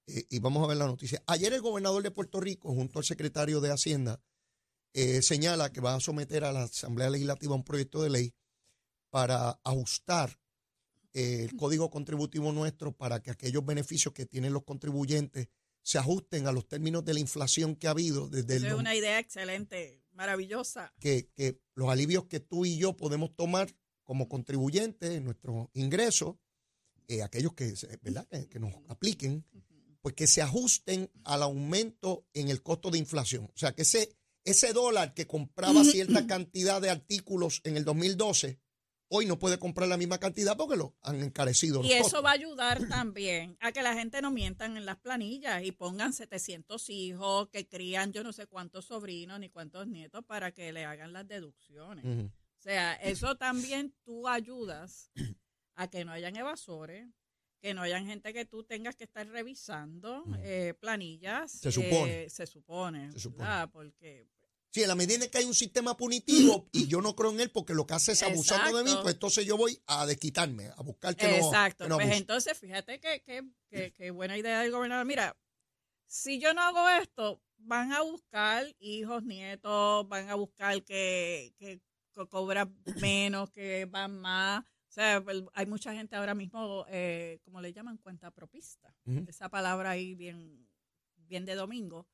Eh, 0.07 0.26
y 0.31 0.38
vamos 0.38 0.62
a 0.62 0.69
ver 0.69 0.76
la 0.76 0.87
noticia. 0.87 1.21
Ayer 1.26 1.52
el 1.52 1.61
gobernador 1.61 2.02
de 2.05 2.12
Puerto 2.12 2.40
Rico, 2.40 2.73
junto 2.73 3.00
al 3.00 3.05
secretario 3.05 3.61
de 3.61 3.73
Hacienda, 3.73 4.21
eh, 4.95 5.23
señala 5.23 5.73
que 5.73 5.80
va 5.80 5.95
a 5.95 6.00
someter 6.00 6.45
a 6.45 6.52
la 6.52 6.64
Asamblea 6.64 7.11
Legislativa 7.11 7.54
un 7.54 7.64
proyecto 7.64 8.02
de 8.02 8.11
ley 8.11 8.35
para 9.11 9.61
ajustar 9.64 10.38
eh, 11.14 11.45
el 11.45 11.57
código 11.57 11.90
contributivo 11.90 12.52
nuestro 12.52 12.92
para 12.92 13.23
que 13.23 13.30
aquellos 13.30 13.64
beneficios 13.64 14.14
que 14.14 14.26
tienen 14.26 14.52
los 14.52 14.64
contribuyentes 14.64 15.49
se 15.83 15.99
ajusten 15.99 16.47
a 16.47 16.52
los 16.52 16.68
términos 16.68 17.04
de 17.04 17.14
la 17.14 17.21
inflación 17.21 17.75
que 17.75 17.87
ha 17.87 17.92
habido 17.92 18.28
desde 18.28 18.57
el 18.57 18.66
es 18.66 18.75
una 18.75 18.95
idea 18.95 19.18
excelente, 19.18 20.02
maravillosa. 20.12 20.92
que, 21.00 21.30
que 21.35 21.61
los 21.75 21.88
alivios 21.88 22.26
que 22.26 22.40
tú 22.40 22.66
y 22.66 22.76
yo 22.76 22.97
podemos 22.97 23.35
tomar 23.35 23.75
como 24.02 24.28
contribuyentes 24.28 25.11
en 25.11 25.25
nuestros 25.25 25.68
ingresos, 25.75 26.37
eh, 27.09 27.23
aquellos 27.23 27.54
que, 27.54 27.75
¿verdad? 28.02 28.26
Que, 28.28 28.49
que 28.49 28.59
nos 28.59 28.75
apliquen, 28.88 29.45
pues 30.00 30.14
que 30.14 30.26
se 30.26 30.42
ajusten 30.42 31.11
al 31.25 31.42
aumento 31.42 32.26
en 32.35 32.49
el 32.49 32.62
costo 32.62 32.90
de 32.90 32.99
inflación. 32.99 33.45
O 33.45 33.59
sea, 33.59 33.75
que 33.75 33.83
ese, 33.83 34.17
ese 34.50 34.73
dólar 34.73 35.14
que 35.14 35.26
compraba 35.26 35.85
cierta 35.85 36.26
cantidad 36.26 36.81
de 36.81 36.90
artículos 36.90 37.61
en 37.64 37.76
el 37.76 37.85
2012, 37.85 38.61
hoy 39.09 39.26
no 39.26 39.38
puede 39.38 39.59
comprar 39.59 39.88
la 39.88 39.97
misma 39.97 40.19
cantidad 40.19 40.57
porque 40.57 40.76
lo 40.76 40.95
han 41.02 41.23
encarecido. 41.23 41.83
Y 41.83 41.93
eso 41.93 42.23
va 42.23 42.31
a 42.31 42.35
ayudar 42.35 42.87
también 42.88 43.57
a 43.61 43.73
que 43.73 43.83
la 43.83 43.95
gente 43.95 44.21
no 44.23 44.31
mientan 44.31 44.76
en 44.76 44.87
las 44.87 44.99
planillas 44.99 45.64
y 45.64 45.73
pongan 45.73 46.12
700 46.12 46.88
hijos 46.90 47.49
que 47.49 47.67
crían 47.67 48.12
yo 48.12 48.23
no 48.23 48.33
sé 48.33 48.47
cuántos 48.47 48.87
sobrinos 48.87 49.40
ni 49.40 49.49
cuántos 49.49 49.87
nietos 49.87 50.25
para 50.25 50.52
que 50.52 50.73
le 50.73 50.85
hagan 50.85 51.12
las 51.12 51.26
deducciones. 51.26 52.05
O 52.05 52.61
sea, 52.61 52.95
eso 52.95 53.37
también 53.37 53.95
tú 54.05 54.28
ayudas 54.28 55.11
a 55.75 55.88
que 55.88 56.05
no 56.05 56.12
hayan 56.12 56.37
evasores, 56.37 57.07
que 57.61 57.73
no 57.73 57.83
hayan 57.83 58.07
gente 58.07 58.33
que 58.33 58.45
tú 58.45 58.64
tengas 58.64 58.95
que 58.97 59.05
estar 59.05 59.26
revisando 59.28 60.25
eh, 60.43 60.75
planillas. 60.81 61.50
Se 61.52 61.73
supone. 61.73 62.25
eh, 62.25 62.31
se 62.31 62.47
supone. 62.47 63.12
Se 63.12 63.21
supone. 63.21 63.69
Porque 63.73 64.28
Sí, 64.70 64.82
en 64.82 64.88
la 64.88 64.94
medida 64.94 65.25
en 65.25 65.30
que 65.30 65.38
hay 65.38 65.44
un 65.46 65.54
sistema 65.54 65.96
punitivo 65.96 66.68
y 66.72 66.87
yo 66.88 67.00
no 67.00 67.14
creo 67.16 67.30
en 67.30 67.40
él 67.40 67.50
porque 67.50 67.75
lo 67.75 67.87
que 67.87 67.94
hace 67.94 68.12
es 68.12 68.22
abusando 68.22 68.76
de 68.76 68.84
mí, 68.84 68.90
Exacto. 68.90 69.02
pues 69.02 69.14
entonces 69.14 69.46
yo 69.46 69.56
voy 69.56 69.80
a 69.87 70.04
desquitarme, 70.06 70.68
a 70.76 70.82
buscar 70.82 71.16
que 71.16 71.26
no. 71.28 71.37
Exacto. 71.37 71.88
no 71.88 71.96
pues 71.96 72.06
abuse. 72.06 72.18
entonces, 72.20 72.58
fíjate 72.58 73.00
que, 73.00 73.22
que, 73.22 73.42
que- 73.70 73.92
que 73.92 74.10
buena 74.10 74.37
idea 74.37 74.60
del 74.60 74.70
gobernador. 74.72 75.06
Mira, 75.06 75.37
si 76.06 76.38
yo 76.38 76.52
no 76.54 76.62
hago 76.62 76.88
esto, 77.02 77.42
van 77.56 77.92
a 77.92 78.02
buscar 78.02 78.66
hijos, 78.78 79.25
nietos, 79.25 80.06
van 80.08 80.28
a 80.28 80.34
buscar 80.34 80.82
que, 80.84 81.54
que 81.58 81.80
co- 82.12 82.28
cobran 82.28 82.76
menos, 82.96 83.50
que 83.50 83.87
van 83.87 84.18
más. 84.20 84.64
O 84.64 84.90
sea, 84.90 85.22
pues, 85.22 85.42
hay 85.54 85.66
mucha 85.66 85.92
gente 85.94 86.16
ahora 86.16 86.34
mismo, 86.34 86.84
eh, 86.88 87.40
como 87.44 87.60
le 87.60 87.72
llaman, 87.72 87.98
cuenta 87.98 88.30
propista. 88.30 88.94
Esa 89.26 89.48
palabra 89.48 89.90
ahí 89.90 90.14
bien, 90.14 90.68
bien 91.16 91.44
de 91.46 91.54
domingo. 91.54 92.06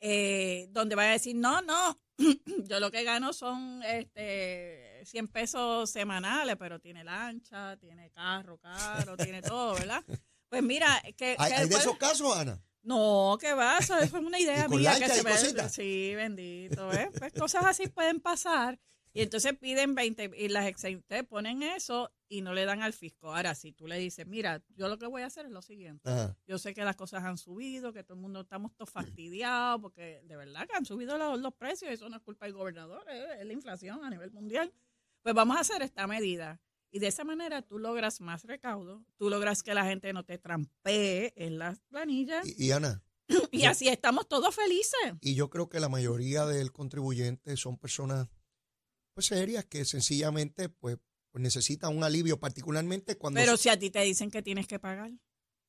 Eh, 0.00 0.66
donde 0.70 0.96
va 0.96 1.04
a 1.04 1.12
decir, 1.12 1.36
no, 1.36 1.62
no, 1.62 1.98
yo 2.64 2.80
lo 2.80 2.90
que 2.90 3.04
gano 3.04 3.32
son 3.32 3.82
este 3.84 5.02
100 5.04 5.28
pesos 5.28 5.90
semanales, 5.90 6.56
pero 6.56 6.80
tiene 6.80 7.04
lancha, 7.04 7.76
tiene 7.76 8.10
carro 8.10 8.58
caro, 8.58 9.16
tiene 9.16 9.42
todo, 9.42 9.74
¿verdad? 9.74 10.02
Pues 10.48 10.62
mira, 10.62 11.00
que... 11.16 11.36
¿Hay, 11.38 11.52
que 11.52 11.56
hay 11.58 11.68
de 11.68 11.76
esos 11.76 11.96
casos, 11.96 12.36
Ana? 12.36 12.60
no, 12.82 13.36
que 13.40 13.52
va, 13.52 13.78
eso, 13.78 13.96
es 13.98 14.12
una 14.12 14.38
idea 14.38 14.64
¿Y 14.64 14.68
con 14.68 14.78
mía 14.78 14.98
que 14.98 15.08
se 15.08 15.22
me 15.22 15.30
cositas? 15.30 15.72
Sí, 15.72 16.14
bendito, 16.14 16.92
¿eh? 16.92 17.10
Pues 17.18 17.32
cosas 17.32 17.64
así 17.64 17.88
pueden 17.88 18.20
pasar. 18.20 18.78
Y 19.12 19.22
entonces 19.22 19.56
piden 19.58 19.94
20 19.94 20.30
y 20.36 20.48
las 20.48 20.66
exentes 20.66 21.24
ponen 21.24 21.62
eso 21.62 22.12
y 22.28 22.42
no 22.42 22.54
le 22.54 22.64
dan 22.64 22.80
al 22.82 22.92
fisco. 22.92 23.34
Ahora, 23.34 23.54
si 23.56 23.72
tú 23.72 23.88
le 23.88 23.98
dices, 23.98 24.26
mira, 24.26 24.62
yo 24.76 24.88
lo 24.88 24.98
que 24.98 25.06
voy 25.06 25.22
a 25.22 25.26
hacer 25.26 25.46
es 25.46 25.52
lo 25.52 25.62
siguiente. 25.62 26.08
Ajá. 26.08 26.36
Yo 26.46 26.58
sé 26.58 26.74
que 26.74 26.84
las 26.84 26.94
cosas 26.94 27.24
han 27.24 27.36
subido, 27.36 27.92
que 27.92 28.04
todo 28.04 28.14
el 28.14 28.20
mundo 28.20 28.42
estamos 28.42 28.72
todos 28.76 28.90
fastidiados, 28.90 29.80
porque 29.80 30.22
de 30.24 30.36
verdad 30.36 30.66
que 30.68 30.76
han 30.76 30.84
subido 30.86 31.18
los, 31.18 31.40
los 31.40 31.52
precios, 31.54 31.90
eso 31.90 32.08
no 32.08 32.16
es 32.16 32.22
culpa 32.22 32.46
del 32.46 32.54
gobernador, 32.54 33.04
es, 33.10 33.40
es 33.40 33.46
la 33.46 33.52
inflación 33.52 34.04
a 34.04 34.10
nivel 34.10 34.30
mundial. 34.30 34.72
Pues 35.22 35.34
vamos 35.34 35.56
a 35.56 35.60
hacer 35.60 35.82
esta 35.82 36.06
medida. 36.06 36.60
Y 36.92 36.98
de 37.00 37.08
esa 37.08 37.24
manera 37.24 37.62
tú 37.62 37.78
logras 37.78 38.20
más 38.20 38.44
recaudo, 38.44 39.04
tú 39.16 39.28
logras 39.28 39.62
que 39.62 39.74
la 39.74 39.84
gente 39.84 40.12
no 40.12 40.24
te 40.24 40.38
trampee 40.38 41.32
en 41.36 41.58
las 41.58 41.80
planillas 41.80 42.46
Y, 42.46 42.66
y 42.66 42.70
Ana, 42.72 43.02
y 43.52 43.64
así 43.64 43.88
estamos 43.88 44.28
todos 44.28 44.54
felices. 44.54 45.14
y 45.20 45.34
yo 45.34 45.50
creo 45.50 45.68
que 45.68 45.78
la 45.80 45.88
mayoría 45.88 46.46
del 46.46 46.72
contribuyente 46.72 47.56
son 47.56 47.76
personas 47.76 48.28
pues 49.20 49.38
serias 49.38 49.64
que 49.66 49.84
sencillamente 49.84 50.68
pues, 50.68 50.98
pues 51.30 51.42
necesitan 51.42 51.96
un 51.96 52.04
alivio, 52.04 52.40
particularmente 52.40 53.16
cuando... 53.16 53.40
Pero 53.40 53.56
si 53.56 53.68
a 53.68 53.78
ti 53.78 53.90
te 53.90 54.00
dicen 54.00 54.30
que 54.30 54.42
tienes 54.42 54.66
que 54.66 54.78
pagar, 54.78 55.12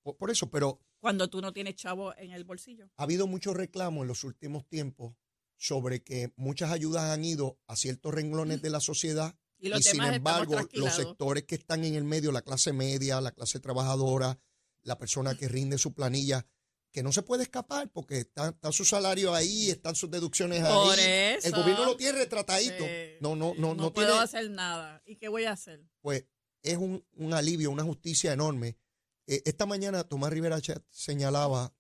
por, 0.01 0.17
por 0.17 0.31
eso, 0.31 0.49
pero 0.49 0.79
cuando 0.99 1.29
tú 1.29 1.41
no 1.41 1.51
tienes 1.53 1.75
chavo 1.75 2.15
en 2.17 2.31
el 2.31 2.43
bolsillo. 2.43 2.89
ha 2.95 3.03
habido 3.03 3.27
mucho 3.27 3.53
reclamo 3.53 4.03
en 4.03 4.07
los 4.07 4.23
últimos 4.23 4.67
tiempos 4.67 5.15
sobre 5.57 6.03
que 6.03 6.33
muchas 6.37 6.71
ayudas 6.71 7.03
han 7.03 7.23
ido 7.23 7.59
a 7.67 7.75
ciertos 7.75 8.13
renglones 8.13 8.61
de 8.61 8.69
la 8.71 8.79
sociedad 8.79 9.37
Y 9.59 9.71
sin 9.83 10.01
embargo, 10.01 10.55
los 10.73 10.95
sectores 10.95 11.43
que 11.43 11.55
están 11.55 11.83
en 11.83 11.93
el 11.93 12.03
medio, 12.03 12.31
la 12.31 12.41
clase 12.41 12.73
media, 12.73 13.21
la 13.21 13.31
clase 13.31 13.59
trabajadora, 13.59 14.39
la 14.81 14.97
persona 14.97 15.35
que 15.35 15.47
rinde 15.47 15.77
su 15.77 15.93
planilla, 15.93 16.47
que 16.91 17.03
no 17.03 17.11
se 17.11 17.21
puede 17.21 17.43
escapar 17.43 17.89
porque 17.91 18.19
está, 18.19 18.49
está 18.49 18.71
su 18.71 18.83
salario 18.85 19.33
ahí, 19.33 19.69
están 19.69 19.95
sus 19.95 20.11
deducciones 20.11 20.61
Por 20.61 20.99
ahí. 20.99 21.37
eso. 21.37 21.47
El 21.47 21.53
gobierno 21.53 21.85
lo 21.85 21.95
tiene 21.95 22.19
retratadito. 22.19 22.83
Sí. 22.83 23.17
No, 23.21 23.35
no, 23.35 23.53
no, 23.57 23.73
no, 23.73 23.93
puedo 23.93 24.09
tiene. 24.09 24.23
hacer 24.23 24.49
nada. 24.51 25.01
¿Y 25.05 25.15
qué 25.15 25.29
voy 25.29 25.45
a 25.45 25.53
hacer? 25.53 25.83
Pues 26.01 26.25
es 26.61 26.77
un, 26.77 27.05
un 27.13 27.33
alivio, 27.33 27.71
una 27.71 27.83
justicia 27.83 28.33
enorme. 28.33 28.77
Eh, 29.25 29.41
esta 29.45 29.65
mañana 29.65 30.03
Tomás 30.03 30.31
Rivera 30.31 30.59
Chat 30.61 30.83
señalaba 30.89 31.73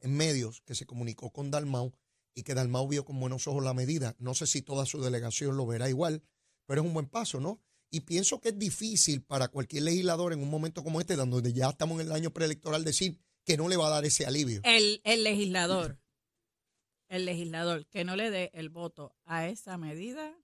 en 0.00 0.14
medios 0.14 0.60
que 0.66 0.74
se 0.74 0.84
comunicó 0.86 1.32
con 1.32 1.50
Dalmau 1.50 1.94
y 2.34 2.42
que 2.42 2.54
Dalmau 2.54 2.86
vio 2.86 3.04
con 3.04 3.18
buenos 3.18 3.46
ojos 3.48 3.64
la 3.64 3.72
medida. 3.72 4.14
No 4.18 4.34
sé 4.34 4.46
si 4.46 4.60
toda 4.60 4.84
su 4.84 5.00
delegación 5.02 5.56
lo 5.56 5.66
verá 5.66 5.88
igual, 5.88 6.22
pero 6.66 6.82
es 6.82 6.86
un 6.86 6.92
buen 6.92 7.06
paso, 7.08 7.40
¿no? 7.40 7.62
Y 7.90 8.00
pienso 8.00 8.40
que 8.40 8.50
es 8.50 8.58
difícil 8.58 9.22
para 9.22 9.48
cualquier 9.48 9.84
legislador 9.84 10.32
en 10.34 10.42
un 10.42 10.50
momento 10.50 10.84
como 10.84 11.00
este, 11.00 11.16
donde 11.16 11.52
ya 11.54 11.70
estamos 11.70 12.00
en 12.00 12.08
el 12.08 12.12
año 12.12 12.32
preelectoral, 12.32 12.84
decir 12.84 13.18
que 13.46 13.56
no 13.56 13.68
le 13.68 13.76
va 13.76 13.86
a 13.86 13.90
dar 13.90 14.04
ese 14.04 14.26
alivio. 14.26 14.60
El, 14.64 15.00
el 15.04 15.22
legislador, 15.22 15.98
el 17.08 17.24
legislador 17.24 17.86
que 17.86 18.04
no 18.04 18.16
le 18.16 18.30
dé 18.30 18.50
el 18.52 18.68
voto 18.68 19.14
a 19.24 19.46
esa 19.46 19.78
medida, 19.78 20.36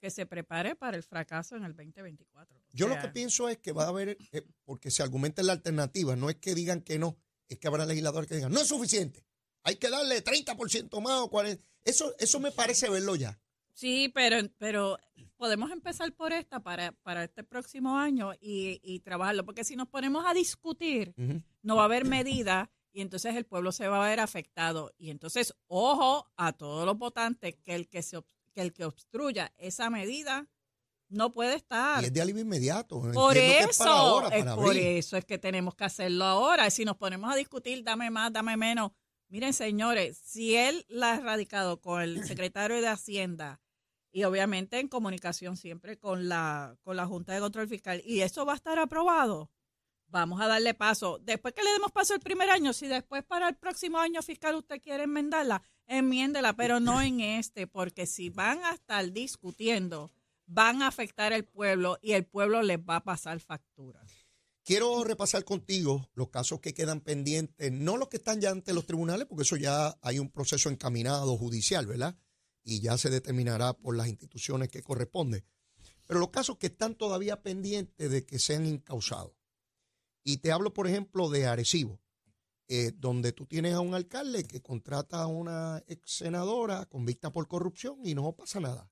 que 0.00 0.10
se 0.10 0.24
prepare 0.24 0.76
para 0.76 0.96
el 0.96 1.02
fracaso 1.02 1.56
en 1.56 1.64
el 1.64 1.74
2024. 1.74 2.56
O 2.56 2.62
Yo 2.72 2.88
lo 2.88 2.98
que 3.00 3.08
pienso 3.08 3.48
es 3.48 3.58
que 3.58 3.72
va 3.72 3.84
a 3.84 3.88
haber, 3.88 4.16
eh, 4.32 4.42
porque 4.64 4.90
se 4.90 5.02
argumenta 5.02 5.42
en 5.42 5.48
la 5.48 5.52
alternativa, 5.54 6.16
no 6.16 6.30
es 6.30 6.36
que 6.36 6.54
digan 6.54 6.80
que 6.80 6.98
no, 6.98 7.18
es 7.48 7.58
que 7.58 7.66
habrá 7.66 7.84
legisladores 7.84 8.28
que 8.28 8.36
digan, 8.36 8.52
no 8.52 8.60
es 8.60 8.68
suficiente, 8.68 9.24
hay 9.64 9.76
que 9.76 9.90
darle 9.90 10.22
30% 10.24 11.00
más 11.00 11.20
o 11.20 11.30
40%. 11.30 11.60
Eso, 11.84 12.14
eso 12.18 12.40
me 12.40 12.52
parece 12.52 12.88
verlo 12.88 13.16
ya. 13.16 13.40
Sí, 13.74 14.10
pero, 14.14 14.36
pero 14.58 14.98
podemos 15.36 15.72
empezar 15.72 16.12
por 16.14 16.32
esta 16.32 16.60
para, 16.60 16.92
para 16.92 17.24
este 17.24 17.42
próximo 17.42 17.96
año 17.98 18.32
y, 18.40 18.80
y 18.82 19.00
trabajarlo, 19.00 19.44
porque 19.44 19.64
si 19.64 19.74
nos 19.74 19.88
ponemos 19.88 20.24
a 20.26 20.34
discutir. 20.34 21.14
No 21.62 21.76
va 21.76 21.82
a 21.82 21.84
haber 21.86 22.04
medida 22.04 22.70
y 22.92 23.00
entonces 23.00 23.34
el 23.36 23.46
pueblo 23.46 23.72
se 23.72 23.88
va 23.88 24.04
a 24.04 24.08
ver 24.08 24.20
afectado. 24.20 24.92
Y 24.98 25.10
entonces, 25.10 25.54
ojo 25.66 26.30
a 26.36 26.52
todos 26.52 26.84
los 26.84 26.98
votantes 26.98 27.56
que 27.64 27.74
el 27.74 27.88
que, 27.88 28.02
se, 28.02 28.18
que, 28.52 28.60
el 28.60 28.72
que 28.72 28.84
obstruya 28.84 29.52
esa 29.56 29.88
medida 29.88 30.46
no 31.08 31.30
puede 31.30 31.54
estar. 31.54 32.02
Y 32.02 32.06
es 32.06 32.12
de 32.12 32.20
alivio 32.20 32.42
inmediato. 32.42 33.00
Por 33.12 33.36
Entiendo 33.36 33.70
eso, 33.70 33.70
es 33.70 33.78
para 33.78 33.90
ahora, 33.90 34.28
es 34.36 34.44
por 34.44 34.68
abril. 34.68 34.82
eso 34.82 35.16
es 35.16 35.24
que 35.24 35.38
tenemos 35.38 35.74
que 35.74 35.84
hacerlo 35.84 36.24
ahora. 36.24 36.68
Si 36.70 36.84
nos 36.84 36.96
ponemos 36.96 37.32
a 37.32 37.36
discutir, 37.36 37.82
dame 37.82 38.10
más, 38.10 38.32
dame 38.32 38.56
menos. 38.56 38.92
Miren, 39.28 39.54
señores, 39.54 40.18
si 40.22 40.56
él 40.56 40.84
la 40.88 41.14
ha 41.14 41.20
radicado 41.20 41.80
con 41.80 42.02
el 42.02 42.24
secretario 42.26 42.80
de 42.80 42.88
Hacienda 42.88 43.60
y 44.10 44.24
obviamente 44.24 44.78
en 44.78 44.88
comunicación 44.88 45.56
siempre 45.56 45.98
con 45.98 46.28
la, 46.28 46.76
con 46.82 46.96
la 46.96 47.06
Junta 47.06 47.32
de 47.32 47.40
Control 47.40 47.68
Fiscal, 47.68 48.02
y 48.04 48.20
eso 48.20 48.44
va 48.44 48.52
a 48.52 48.56
estar 48.56 48.78
aprobado, 48.78 49.50
vamos 50.12 50.40
a 50.40 50.46
darle 50.46 50.74
paso. 50.74 51.18
Después 51.24 51.54
que 51.54 51.64
le 51.64 51.72
demos 51.72 51.90
paso 51.90 52.14
el 52.14 52.20
primer 52.20 52.50
año, 52.50 52.72
si 52.72 52.86
después 52.86 53.24
para 53.24 53.48
el 53.48 53.56
próximo 53.56 53.98
año 53.98 54.22
fiscal 54.22 54.54
usted 54.54 54.80
quiere 54.80 55.04
enmendarla, 55.04 55.62
enmiéndela, 55.86 56.52
pero 56.52 56.78
no 56.78 57.02
en 57.02 57.20
este, 57.20 57.66
porque 57.66 58.06
si 58.06 58.30
van 58.30 58.62
a 58.64 58.72
estar 58.72 59.10
discutiendo, 59.10 60.12
van 60.46 60.82
a 60.82 60.88
afectar 60.88 61.32
al 61.32 61.44
pueblo 61.44 61.98
y 62.02 62.12
el 62.12 62.26
pueblo 62.26 62.62
les 62.62 62.78
va 62.78 62.96
a 62.96 63.04
pasar 63.04 63.40
factura. 63.40 64.00
Quiero 64.64 65.02
repasar 65.02 65.44
contigo 65.44 66.08
los 66.14 66.28
casos 66.28 66.60
que 66.60 66.72
quedan 66.72 67.00
pendientes, 67.00 67.72
no 67.72 67.96
los 67.96 68.08
que 68.08 68.18
están 68.18 68.40
ya 68.40 68.50
ante 68.50 68.72
los 68.72 68.86
tribunales, 68.86 69.26
porque 69.26 69.42
eso 69.42 69.56
ya 69.56 69.98
hay 70.02 70.20
un 70.20 70.30
proceso 70.30 70.68
encaminado 70.68 71.36
judicial, 71.36 71.86
¿verdad? 71.86 72.16
Y 72.62 72.80
ya 72.80 72.96
se 72.96 73.10
determinará 73.10 73.72
por 73.72 73.96
las 73.96 74.06
instituciones 74.06 74.68
que 74.68 74.82
corresponden. 74.82 75.44
Pero 76.06 76.20
los 76.20 76.28
casos 76.28 76.58
que 76.58 76.68
están 76.68 76.94
todavía 76.94 77.42
pendientes 77.42 78.08
de 78.08 78.24
que 78.24 78.38
sean 78.38 78.66
incausados. 78.66 79.32
Y 80.24 80.38
te 80.38 80.52
hablo, 80.52 80.72
por 80.72 80.86
ejemplo, 80.86 81.28
de 81.30 81.46
Arecibo, 81.46 82.00
eh, 82.68 82.92
donde 82.96 83.32
tú 83.32 83.46
tienes 83.46 83.74
a 83.74 83.80
un 83.80 83.94
alcalde 83.94 84.44
que 84.44 84.62
contrata 84.62 85.22
a 85.22 85.26
una 85.26 85.82
ex 85.86 86.10
senadora 86.18 86.86
convicta 86.86 87.32
por 87.32 87.48
corrupción 87.48 87.98
y 88.04 88.14
no 88.14 88.32
pasa 88.34 88.60
nada. 88.60 88.90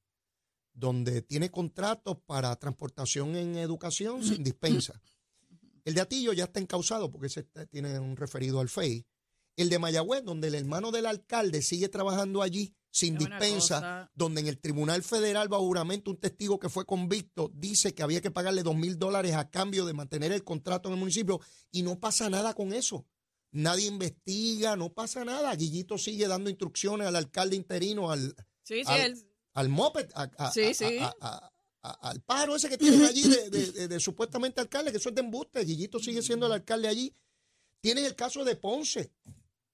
Donde 0.73 1.23
tiene 1.23 1.51
contratos 1.51 2.19
para 2.27 2.55
transportación 2.57 3.37
en 3.37 3.57
educación 3.57 4.23
sin 4.25 4.43
dispensa. 4.43 5.01
El 5.85 5.95
de 5.95 6.01
Atillo 6.03 6.33
ya 6.33 6.45
está 6.45 6.61
encausado 6.61 7.11
porque 7.11 7.29
ese 7.29 7.41
está- 7.41 7.67
tiene 7.67 7.99
un 7.99 8.17
referido 8.17 8.61
al 8.61 8.69
FEI. 8.69 9.07
El 9.57 9.69
de 9.69 9.79
Mayagüez, 9.79 10.25
donde 10.25 10.49
el 10.49 10.55
hermano 10.55 10.91
del 10.91 11.07
alcalde 11.07 11.63
sigue 11.63 11.89
trabajando 11.89 12.43
allí 12.43 12.75
sin 12.93 13.17
dispensa, 13.19 14.11
donde 14.15 14.41
en 14.41 14.49
el 14.49 14.59
Tribunal 14.59 15.03
Federal 15.03 15.49
bajo 15.49 15.63
juramento 15.65 16.11
un 16.11 16.17
testigo 16.19 16.59
que 16.59 16.69
fue 16.69 16.85
convicto 16.85 17.51
dice 17.55 17.95
que 17.95 18.03
había 18.03 18.21
que 18.21 18.31
pagarle 18.33 18.63
dos 18.65 18.75
mil 18.77 18.99
dólares 18.99 19.35
a 19.35 19.49
cambio 19.49 19.85
de 19.87 19.93
mantener 19.93 20.33
el 20.33 20.43
contrato 20.45 20.89
en 20.89 20.95
el 20.95 20.99
municipio 21.01 21.41
y 21.71 21.83
no 21.83 21.99
pasa 22.01 22.29
nada 22.29 22.55
con 22.55 22.73
eso. 22.73 23.07
nadie 23.53 23.87
investiga, 23.89 24.77
no 24.77 24.93
pasa 24.93 25.25
nada. 25.25 25.55
Guillito 25.57 25.99
sigue 25.99 26.29
dando 26.29 26.51
instrucciones 26.51 27.07
al 27.09 27.17
alcalde 27.17 27.57
interino, 27.57 28.11
al, 28.13 28.35
Sí, 28.63 28.83
sí, 28.85 28.91
al- 29.55 29.69
moped, 29.69 30.09
a- 30.15 30.31
Sí, 30.53 30.73
al 31.83 32.21
pájaro 32.23 32.55
ese 32.57 32.69
que 32.69 32.79
tienen 32.79 33.03
allí 33.11 33.23
de, 33.23 33.51
de- 33.51 33.73
de- 33.73 33.89
de 33.89 34.01
supuestamente 34.01 34.61
alcalde, 34.61 34.91
que 34.93 34.99
eso 34.99 35.09
es 35.09 35.15
de 35.15 35.23
embuste. 35.23 35.65
Guillito 35.65 35.99
sigue 35.99 36.23
siendo 36.23 36.47
el 36.47 36.53
alcalde 36.53 36.89
allí. 36.89 37.15
Tienes 37.81 38.05
el 38.05 38.15
caso 38.15 38.45
de 38.45 38.55
Ponce, 38.57 39.13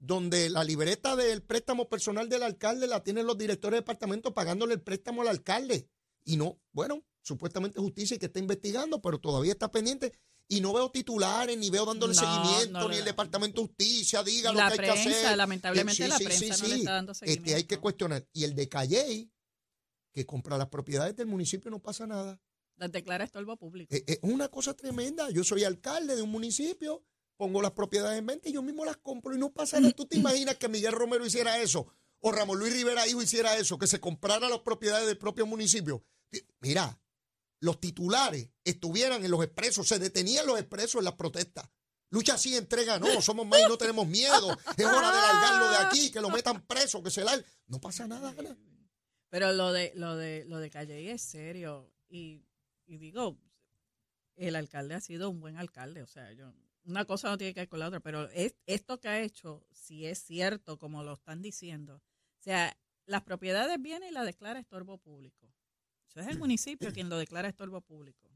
donde 0.06 0.48
la 0.50 0.62
libreta 0.64 1.16
del 1.16 1.42
préstamo 1.42 1.88
personal 1.88 2.28
del 2.28 2.42
alcalde 2.42 2.86
la 2.86 3.02
tienen 3.02 3.26
los 3.26 3.36
directores 3.36 3.76
de 3.76 3.80
departamento 3.82 4.32
pagándole 4.32 4.74
el 4.74 4.80
préstamo 4.80 5.22
al 5.22 5.28
alcalde. 5.28 5.88
Y 6.24 6.36
no, 6.36 6.60
bueno, 6.72 7.04
supuestamente 7.22 7.80
justicia 7.80 8.14
y 8.14 8.18
que 8.18 8.26
está 8.26 8.38
investigando, 8.38 9.00
pero 9.02 9.18
todavía 9.18 9.52
está 9.52 9.70
pendiente. 9.70 10.12
Y 10.48 10.60
no 10.60 10.72
veo 10.72 10.90
titulares, 10.92 11.58
ni 11.58 11.70
veo 11.70 11.84
dándole 11.84 12.14
No, 12.14 12.20
seguimiento, 12.20 12.78
no 12.78 12.88
ni 12.88 12.96
el 12.98 13.04
Departamento 13.04 13.60
de 13.60 13.66
Justicia 13.66 14.22
diga 14.22 14.52
lo 14.52 14.58
que 14.58 14.62
hay 14.64 14.76
prensa, 14.76 14.94
que 14.94 15.00
hacer. 15.16 15.36
lamentablemente 15.36 16.04
Eh, 16.04 16.08
la 16.08 16.18
prensa 16.18 16.56
no 16.62 16.68
le 16.68 16.74
está 16.76 16.92
dando 16.92 17.12
Este, 17.12 17.26
hay 17.26 17.36
que 17.40 17.48
seguimiento. 17.50 17.80
cuestionar. 17.80 18.28
Y 18.32 18.44
el 18.44 18.54
de 18.54 18.68
Calley, 18.68 19.32
que 20.12 20.24
compra 20.24 20.56
las 20.56 20.68
propiedades 20.68 21.16
del 21.16 21.26
municipio, 21.26 21.68
no 21.70 21.80
pasa 21.82 22.06
nada. 22.06 22.40
las 22.76 22.92
declara 22.92 23.24
estorbo 23.24 23.56
público. 23.56 23.92
Eh, 23.92 24.04
Es 24.06 24.18
una 24.22 24.48
cosa 24.48 24.74
tremenda. 24.74 25.30
Yo 25.30 25.42
soy 25.42 25.64
alcalde 25.64 26.14
de 26.14 26.22
un 26.22 26.30
municipio, 26.30 27.02
pongo 27.36 27.62
las 27.62 27.72
propiedades 27.72 28.18
en 28.18 28.26
venta 28.26 28.48
y 28.48 28.52
yo 28.52 28.62
mismo 28.62 28.84
las 28.84 28.96
compro 28.96 29.34
y 29.34 29.38
no 29.38 29.52
pasa 29.52 29.80
nada. 29.80 29.92
¿Tú 29.92 30.06
te 30.06 30.16
imaginas 30.16 30.56
que 30.56 30.68
Miguel 30.68 30.92
Romero 30.92 31.24
hiciera 31.24 31.58
eso? 31.58 31.86
O 32.20 32.32
Ramón 32.32 32.58
Luis 32.58 32.72
Rivera 32.72 33.06
Hijo 33.06 33.22
hiciera 33.22 33.56
eso, 33.56 33.78
que 33.78 33.86
se 33.86 34.00
comprara 34.00 34.48
las 34.48 34.60
propiedades 34.60 35.06
del 35.06 35.18
propio 35.18 35.46
municipio. 35.46 36.04
Mira, 36.60 36.98
los 37.60 37.80
titulares 37.80 38.48
estuvieran 38.64 39.24
en 39.24 39.30
los 39.30 39.44
expresos, 39.44 39.88
se 39.88 39.98
detenían 39.98 40.46
los 40.46 40.58
expresos 40.58 40.96
en 40.96 41.04
las 41.04 41.14
protestas. 41.14 41.68
Lucha 42.10 42.38
sí, 42.38 42.56
entrega 42.56 42.98
no, 42.98 43.20
somos 43.20 43.46
más 43.46 43.60
y 43.60 43.68
no 43.68 43.76
tenemos 43.76 44.06
miedo. 44.06 44.56
Es 44.76 44.86
hora 44.86 45.10
de 45.10 45.20
largarlo 45.20 45.70
de 45.70 45.76
aquí, 45.76 46.10
que 46.10 46.20
lo 46.20 46.30
metan 46.30 46.64
preso, 46.66 47.02
que 47.02 47.10
se 47.10 47.24
la... 47.24 47.38
No 47.66 47.80
pasa 47.80 48.06
nada. 48.06 48.34
Pero 49.28 49.52
lo 49.52 49.72
de 49.72 49.92
lo 49.96 50.16
de 50.16 50.44
lo 50.44 50.58
de 50.58 50.70
Calle 50.70 51.10
es 51.10 51.20
serio 51.20 51.92
y, 52.08 52.46
y 52.86 52.98
digo, 52.98 53.36
el 54.36 54.54
alcalde 54.54 54.94
ha 54.94 55.00
sido 55.00 55.30
un 55.30 55.40
buen 55.40 55.56
alcalde, 55.56 56.02
o 56.02 56.06
sea, 56.06 56.32
yo 56.32 56.52
una 56.86 57.04
cosa 57.04 57.28
no 57.28 57.38
tiene 57.38 57.52
que 57.54 57.60
ver 57.60 57.68
con 57.68 57.80
la 57.80 57.88
otra, 57.88 58.00
pero 58.00 58.28
es, 58.30 58.54
esto 58.66 59.00
que 59.00 59.08
ha 59.08 59.20
hecho, 59.20 59.66
si 59.72 60.06
es 60.06 60.18
cierto 60.18 60.78
como 60.78 61.02
lo 61.02 61.14
están 61.14 61.42
diciendo, 61.42 61.96
o 61.96 62.42
sea, 62.42 62.76
las 63.06 63.22
propiedades 63.22 63.80
vienen 63.80 64.10
y 64.10 64.12
la 64.12 64.24
declara 64.24 64.60
estorbo 64.60 64.98
público. 64.98 65.52
Eso 66.08 66.20
es 66.20 66.28
el 66.28 66.38
municipio 66.38 66.92
quien 66.92 67.08
lo 67.08 67.18
declara 67.18 67.48
estorbo 67.48 67.80
público. 67.80 68.30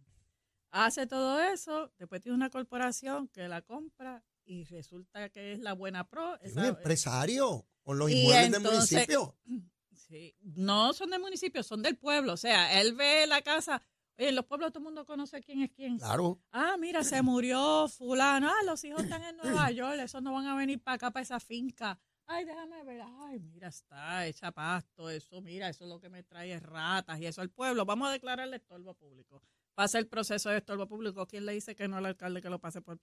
Hace 0.71 1.07
todo 1.07 1.40
eso, 1.40 1.92
después 1.99 2.21
tiene 2.21 2.37
una 2.37 2.50
corporación 2.50 3.28
que 3.28 3.49
la 3.49 3.62
compra 3.62 4.23
y 4.45 4.64
resulta 4.64 5.28
que 5.30 5.52
es 5.52 5.61
la 5.61 5.73
buena 5.73 6.09
pro. 6.09 6.40
Es 6.40 6.54
un 6.54 6.64
empresario 6.64 7.66
con 7.83 7.99
los 7.99 8.11
Y 8.11 8.21
inmuebles 8.21 8.50
del 8.52 8.61
municipio. 8.62 9.37
Sí, 9.92 10.35
no 10.40 10.92
son 10.92 11.11
del 11.11 11.21
municipio, 11.21 11.62
son 11.62 11.83
del 11.83 11.97
pueblo. 11.97 12.33
O 12.33 12.37
sea, 12.37 12.80
él 12.80 12.95
ve 12.95 13.28
la 13.28 13.42
casa. 13.42 13.80
En 14.22 14.36
los 14.36 14.44
pueblos 14.44 14.70
todo 14.70 14.80
el 14.80 14.84
mundo 14.84 15.06
conoce 15.06 15.40
quién 15.40 15.62
es 15.62 15.70
quién. 15.70 15.98
Claro. 15.98 16.38
Ah, 16.52 16.76
mira, 16.78 17.02
se 17.02 17.22
murió 17.22 17.88
fulano. 17.88 18.50
Ah, 18.50 18.64
los 18.66 18.84
hijos 18.84 19.02
están 19.02 19.24
en 19.24 19.38
Nueva 19.38 19.70
York. 19.70 19.98
Esos 19.98 20.22
no 20.22 20.34
van 20.34 20.46
a 20.46 20.54
venir 20.54 20.78
para 20.82 20.96
acá, 20.96 21.10
para 21.10 21.22
esa 21.22 21.40
finca. 21.40 21.98
Ay, 22.26 22.44
déjame 22.44 22.84
ver. 22.84 23.00
Ay, 23.20 23.40
mira, 23.40 23.68
está 23.68 24.26
hecha 24.26 24.52
pasto. 24.52 25.08
Eso, 25.08 25.40
mira, 25.40 25.70
eso 25.70 25.84
es 25.84 25.90
lo 25.90 25.98
que 25.98 26.10
me 26.10 26.22
trae 26.22 26.52
es 26.52 26.62
ratas 26.62 27.18
y 27.18 27.24
eso 27.24 27.40
al 27.40 27.48
pueblo. 27.48 27.86
Vamos 27.86 28.08
a 28.08 28.12
declararle 28.12 28.56
estorbo 28.56 28.92
público. 28.92 29.42
Pasa 29.74 29.98
el 29.98 30.06
proceso 30.06 30.50
de 30.50 30.58
estorbo 30.58 30.86
público. 30.86 31.26
¿Quién 31.26 31.46
le 31.46 31.52
dice 31.54 31.74
que 31.74 31.88
no 31.88 31.96
al 31.96 32.04
alcalde 32.04 32.42
que 32.42 32.50
lo 32.50 32.58
pase 32.58 32.82
por, 32.82 33.00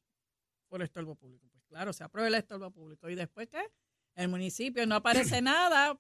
por 0.68 0.84
estorbo 0.84 1.16
público? 1.16 1.50
Pues 1.50 1.66
claro, 1.66 1.94
se 1.94 2.04
aprueba 2.04 2.28
el 2.28 2.36
estorbo 2.36 2.70
público. 2.70 3.10
¿Y 3.10 3.16
después 3.16 3.48
qué? 3.48 3.72
El 4.14 4.28
municipio 4.28 4.86
no 4.86 4.94
aparece 4.94 5.42
nada. 5.42 6.00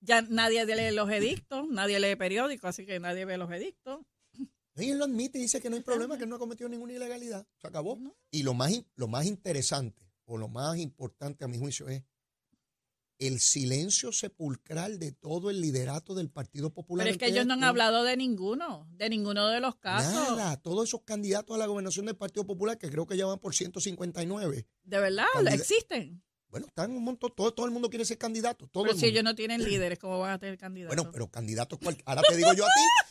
Ya 0.00 0.20
nadie 0.20 0.66
lee 0.66 0.94
los 0.94 1.10
edictos, 1.10 1.66
nadie 1.68 1.98
lee 1.98 2.16
periódicos, 2.16 2.68
así 2.68 2.84
que 2.84 3.00
nadie 3.00 3.24
ve 3.24 3.38
los 3.38 3.50
edictos. 3.50 4.00
Y 4.78 4.90
él 4.90 4.98
lo 4.98 5.04
admite 5.04 5.38
y 5.38 5.42
dice 5.42 5.60
que 5.60 5.68
no 5.70 5.76
hay 5.76 5.82
problema, 5.82 6.16
que 6.18 6.26
no 6.26 6.36
ha 6.36 6.38
cometido 6.38 6.68
ninguna 6.68 6.92
ilegalidad. 6.94 7.46
Se 7.60 7.66
acabó. 7.66 7.96
No. 7.96 8.16
Y 8.30 8.42
lo 8.42 8.54
más, 8.54 8.72
lo 8.96 9.08
más 9.08 9.26
interesante, 9.26 10.10
o 10.24 10.36
lo 10.38 10.48
más 10.48 10.78
importante 10.78 11.44
a 11.44 11.48
mi 11.48 11.58
juicio, 11.58 11.88
es 11.88 12.02
el 13.18 13.40
silencio 13.40 14.12
sepulcral 14.12 15.00
de 15.00 15.10
todo 15.10 15.50
el 15.50 15.60
liderato 15.60 16.14
del 16.14 16.30
Partido 16.30 16.72
Popular. 16.72 17.04
Pero 17.04 17.12
es 17.14 17.18
que 17.18 17.26
ellos 17.26 17.46
no 17.46 17.54
han 17.54 17.64
hablado 17.64 18.04
de 18.04 18.16
ninguno, 18.16 18.86
de 18.92 19.08
ninguno 19.10 19.48
de 19.48 19.58
los 19.60 19.74
casos. 19.76 20.12
Nada, 20.12 20.56
todos 20.62 20.88
esos 20.88 21.02
candidatos 21.02 21.56
a 21.56 21.58
la 21.58 21.66
gobernación 21.66 22.06
del 22.06 22.16
Partido 22.16 22.46
Popular, 22.46 22.78
que 22.78 22.88
creo 22.90 23.06
que 23.06 23.16
ya 23.16 23.26
van 23.26 23.40
por 23.40 23.54
159. 23.56 24.68
De 24.84 24.98
verdad, 25.00 25.26
existen. 25.52 26.22
Bueno, 26.50 26.66
están 26.66 26.92
un 26.92 27.02
montón, 27.04 27.32
todo, 27.36 27.52
todo 27.52 27.66
el 27.66 27.72
mundo 27.72 27.90
quiere 27.90 28.04
ser 28.06 28.16
candidato. 28.16 28.68
Todo 28.68 28.84
Pero 28.84 28.94
el 28.94 28.98
si 29.00 29.06
mundo. 29.06 29.12
ellos 29.18 29.24
no 29.24 29.34
tienen 29.34 29.62
líderes, 29.64 29.98
¿cómo 29.98 30.18
van 30.20 30.30
a 30.30 30.38
tener 30.38 30.56
candidatos? 30.56 30.96
Bueno, 30.96 31.10
pero 31.12 31.28
candidato 31.30 31.74
es 31.76 31.82
cual- 31.82 31.98
Ahora 32.06 32.22
te 32.26 32.36
digo 32.36 32.52
yo 32.54 32.64
a 32.64 32.68
ti, 32.68 32.82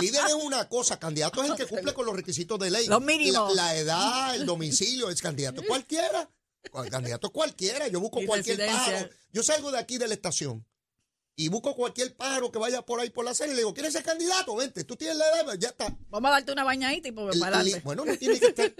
líder 0.00 0.22
es 0.28 0.34
una 0.34 0.68
cosa, 0.68 0.98
candidato 0.98 1.42
es 1.42 1.50
el 1.50 1.56
que 1.56 1.66
cumple 1.66 1.92
con 1.94 2.06
los 2.06 2.14
requisitos 2.16 2.58
de 2.58 2.70
ley. 2.70 2.86
Los 2.86 3.02
mínimos. 3.02 3.54
La, 3.54 3.64
la 3.72 3.76
edad, 3.76 4.34
el 4.36 4.46
domicilio, 4.46 5.10
es 5.10 5.20
candidato 5.22 5.60
es 5.62 5.66
cualquiera. 5.66 6.30
Cual- 6.70 6.90
Candidato 6.90 7.26
es 7.28 7.32
cualquiera. 7.32 7.88
Yo 7.88 8.00
busco 8.00 8.20
Y 8.22 8.26
cualquier 8.26 8.56
residencia. 8.58 8.92
pájaro. 8.92 9.10
Yo 9.32 9.42
salgo 9.42 9.72
de 9.72 9.78
aquí 9.78 9.98
de 9.98 10.06
la 10.08 10.14
estación 10.14 10.64
y 11.34 11.48
busco 11.48 11.74
cualquier 11.74 12.14
pájaro 12.14 12.52
que 12.52 12.58
vaya 12.58 12.82
por 12.82 13.00
ahí 13.00 13.10
por 13.10 13.24
la 13.24 13.34
serie 13.34 13.52
y 13.52 13.56
le 13.56 13.60
digo, 13.62 13.74
¿quieres 13.74 13.92
ser 13.94 14.02
candidato? 14.04 14.54
Vente, 14.54 14.84
tú 14.84 14.94
tienes 14.96 15.16
la 15.16 15.26
edad, 15.28 15.54
ya 15.58 15.68
está. 15.70 15.96
Vamos 16.08 16.28
a 16.28 16.32
darte 16.32 16.52
una 16.52 16.62
bañadita 16.64 17.08
y 17.08 17.12
pues 17.12 17.34
El- 17.34 17.40
para 17.40 17.56
el- 17.56 17.62
adelante. 17.62 17.84
bueno, 17.84 18.04
no 18.04 18.16
tiene 18.16 18.38
que 18.38 18.46
estar. 18.46 18.72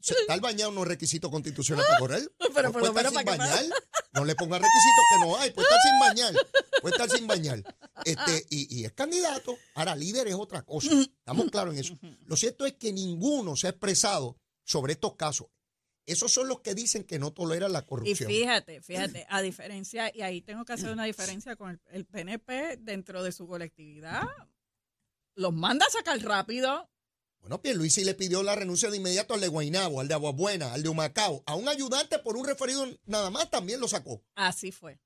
Estar 0.00 0.40
bañado 0.40 0.72
no 0.72 0.82
es 0.82 0.88
requisito 0.88 1.30
constitucional 1.30 1.84
para 1.86 1.98
correr. 1.98 2.32
Pero 2.54 2.68
no 2.68 2.72
por 2.72 2.82
lo 2.82 2.92
menos 2.92 3.12
para 3.12 3.36
bañar. 3.36 3.64
No 4.12 4.24
le 4.24 4.34
ponga 4.34 4.58
requisitos 4.58 5.04
que 5.12 5.26
no 5.26 5.36
hay. 5.38 5.50
Puede 5.50 5.68
estar 5.68 5.80
sin 5.82 6.00
bañar. 6.00 6.34
Puede 6.80 6.94
estar 6.96 7.10
sin 7.10 7.26
bañar. 7.26 7.76
Este, 8.04 8.46
y, 8.50 8.80
y 8.80 8.84
es 8.84 8.92
candidato. 8.92 9.56
Ahora, 9.74 9.94
líder 9.94 10.26
es 10.28 10.34
otra 10.34 10.62
cosa. 10.62 10.90
Estamos 10.92 11.50
claros 11.50 11.74
en 11.74 11.80
eso. 11.80 11.98
Lo 12.26 12.36
cierto 12.36 12.66
es 12.66 12.72
que 12.74 12.92
ninguno 12.92 13.56
se 13.56 13.66
ha 13.66 13.70
expresado 13.70 14.36
sobre 14.64 14.94
estos 14.94 15.14
casos. 15.16 15.48
Esos 16.06 16.32
son 16.32 16.48
los 16.48 16.60
que 16.60 16.74
dicen 16.74 17.04
que 17.04 17.18
no 17.20 17.32
toleran 17.32 17.72
la 17.72 17.80
Y 17.80 17.84
corrupción. 17.84 18.28
fíjate, 18.30 18.80
fíjate, 18.80 19.26
a 19.28 19.42
diferencia, 19.42 20.10
y 20.12 20.22
ahí 20.22 20.40
tengo 20.42 20.64
que 20.64 20.72
hacer 20.72 20.90
una 20.92 21.04
diferencia 21.04 21.54
con 21.54 21.70
el, 21.70 21.80
el 21.92 22.04
PNP 22.06 22.78
dentro 22.78 23.22
de 23.22 23.30
su 23.30 23.46
colectividad, 23.46 24.22
los 25.36 25.52
manda 25.52 25.86
a 25.86 25.90
sacar 25.90 26.18
rápido. 26.20 26.90
Bueno, 27.40 27.62
Pierluisi 27.62 28.04
le 28.04 28.14
pidió 28.14 28.42
la 28.42 28.54
renuncia 28.54 28.90
de 28.90 28.98
inmediato 28.98 29.34
al 29.34 29.40
de 29.40 29.48
Guaynabo, 29.48 30.00
al 30.00 30.08
de 30.08 30.14
Aguabuena, 30.14 30.72
al 30.72 30.82
de 30.82 30.88
Humacao. 30.88 31.42
A 31.46 31.54
un 31.54 31.68
ayudante 31.68 32.18
por 32.18 32.36
un 32.36 32.46
referido 32.46 32.86
nada 33.06 33.30
más 33.30 33.50
también 33.50 33.80
lo 33.80 33.88
sacó. 33.88 34.22
Así 34.34 34.72
fue. 34.72 35.00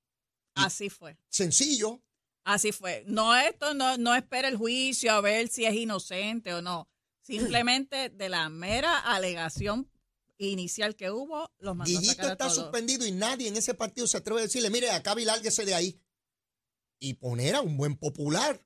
Así 0.53 0.89
fue. 0.89 1.17
Sencillo. 1.29 2.01
Así 2.43 2.71
fue. 2.71 3.03
No 3.07 3.35
esto 3.35 3.73
no, 3.73 3.97
no 3.97 4.13
espera 4.15 4.47
el 4.47 4.57
juicio 4.57 5.11
a 5.11 5.21
ver 5.21 5.47
si 5.47 5.65
es 5.65 5.73
inocente 5.73 6.53
o 6.53 6.61
no. 6.61 6.89
Simplemente 7.21 8.09
de 8.09 8.29
la 8.29 8.49
mera 8.49 8.99
alegación 8.99 9.89
inicial 10.37 10.95
que 10.95 11.11
hubo, 11.11 11.49
los 11.59 11.75
mandó 11.75 11.97
a 11.97 12.01
sacar 12.01 12.25
a 12.25 12.31
está 12.33 12.47
todos. 12.47 12.55
suspendido 12.55 13.05
y 13.05 13.11
nadie 13.11 13.47
en 13.47 13.55
ese 13.55 13.73
partido 13.73 14.05
se 14.07 14.17
atreve 14.17 14.41
a 14.41 14.43
decirle, 14.43 14.69
mire, 14.69 14.91
acá 14.91 15.15
lárguese 15.15 15.65
de 15.65 15.73
ahí. 15.73 16.01
Y 16.99 17.15
poner 17.15 17.55
a 17.55 17.61
un 17.61 17.77
buen 17.77 17.95
popular 17.95 18.65